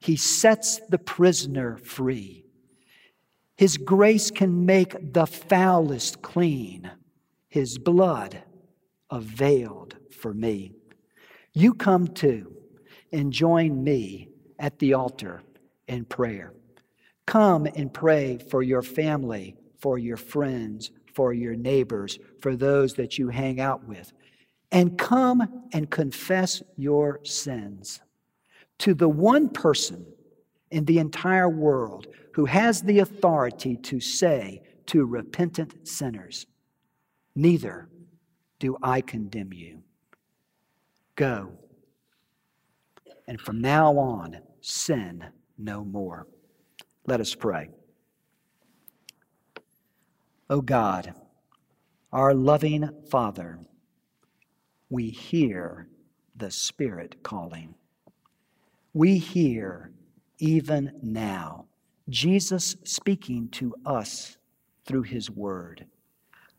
He 0.00 0.16
sets 0.16 0.80
the 0.90 0.98
prisoner 0.98 1.78
free. 1.78 2.44
His 3.56 3.78
grace 3.78 4.30
can 4.30 4.66
make 4.66 5.14
the 5.14 5.26
foulest 5.26 6.20
clean. 6.20 6.90
His 7.48 7.78
blood 7.78 8.42
availed 9.10 9.96
for 10.10 10.32
me. 10.32 10.72
You 11.52 11.74
come 11.74 12.08
too 12.08 12.52
and 13.12 13.32
join 13.32 13.82
me 13.82 14.28
at 14.58 14.78
the 14.78 14.94
altar 14.94 15.42
in 15.88 16.04
prayer. 16.04 16.54
Come 17.26 17.66
and 17.66 17.92
pray 17.92 18.38
for 18.38 18.62
your 18.62 18.82
family, 18.82 19.56
for 19.78 19.98
your 19.98 20.16
friends, 20.16 20.90
for 21.14 21.32
your 21.32 21.54
neighbors, 21.54 22.18
for 22.40 22.56
those 22.56 22.94
that 22.94 23.18
you 23.18 23.28
hang 23.28 23.60
out 23.60 23.84
with. 23.84 24.12
And 24.72 24.96
come 24.96 25.66
and 25.72 25.90
confess 25.90 26.62
your 26.76 27.20
sins 27.24 28.00
to 28.78 28.94
the 28.94 29.08
one 29.08 29.48
person 29.48 30.06
in 30.70 30.84
the 30.84 30.98
entire 30.98 31.48
world 31.48 32.06
who 32.32 32.44
has 32.46 32.82
the 32.82 33.00
authority 33.00 33.76
to 33.76 34.00
say 34.00 34.62
to 34.86 35.04
repentant 35.04 35.86
sinners, 35.86 36.46
Neither 37.34 37.88
do 38.60 38.76
I 38.82 39.00
condemn 39.00 39.52
you. 39.52 39.82
Go. 41.16 41.50
And 43.26 43.40
from 43.40 43.60
now 43.60 43.98
on, 43.98 44.38
sin 44.60 45.24
no 45.58 45.82
more. 45.82 46.28
Let 47.06 47.20
us 47.20 47.34
pray. 47.34 47.70
O 50.48 50.56
oh 50.56 50.60
God, 50.60 51.14
our 52.12 52.34
loving 52.34 52.88
Father, 53.10 53.58
we 54.88 55.08
hear 55.08 55.88
the 56.36 56.50
Spirit 56.50 57.22
calling. 57.22 57.74
We 58.92 59.18
hear 59.18 59.92
even 60.38 60.92
now 61.02 61.66
Jesus 62.08 62.76
speaking 62.84 63.48
to 63.50 63.74
us 63.86 64.36
through 64.84 65.02
His 65.02 65.30
Word. 65.30 65.86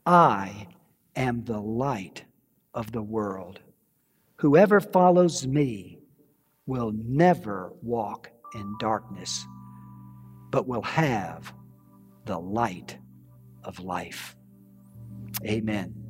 I 0.06 0.68
am 1.16 1.44
the 1.44 1.60
light 1.60 2.26
of 2.74 2.92
the 2.92 3.02
world. 3.02 3.60
Whoever 4.38 4.80
follows 4.80 5.46
me 5.48 6.00
will 6.66 6.92
never 6.96 7.74
walk 7.82 8.32
in 8.56 8.76
darkness, 8.80 9.46
but 10.52 10.68
will 10.68 10.82
have 10.84 11.54
the 12.26 12.40
light 12.40 12.98
of 13.64 13.80
life. 13.80 14.36
Amen. 15.46 16.01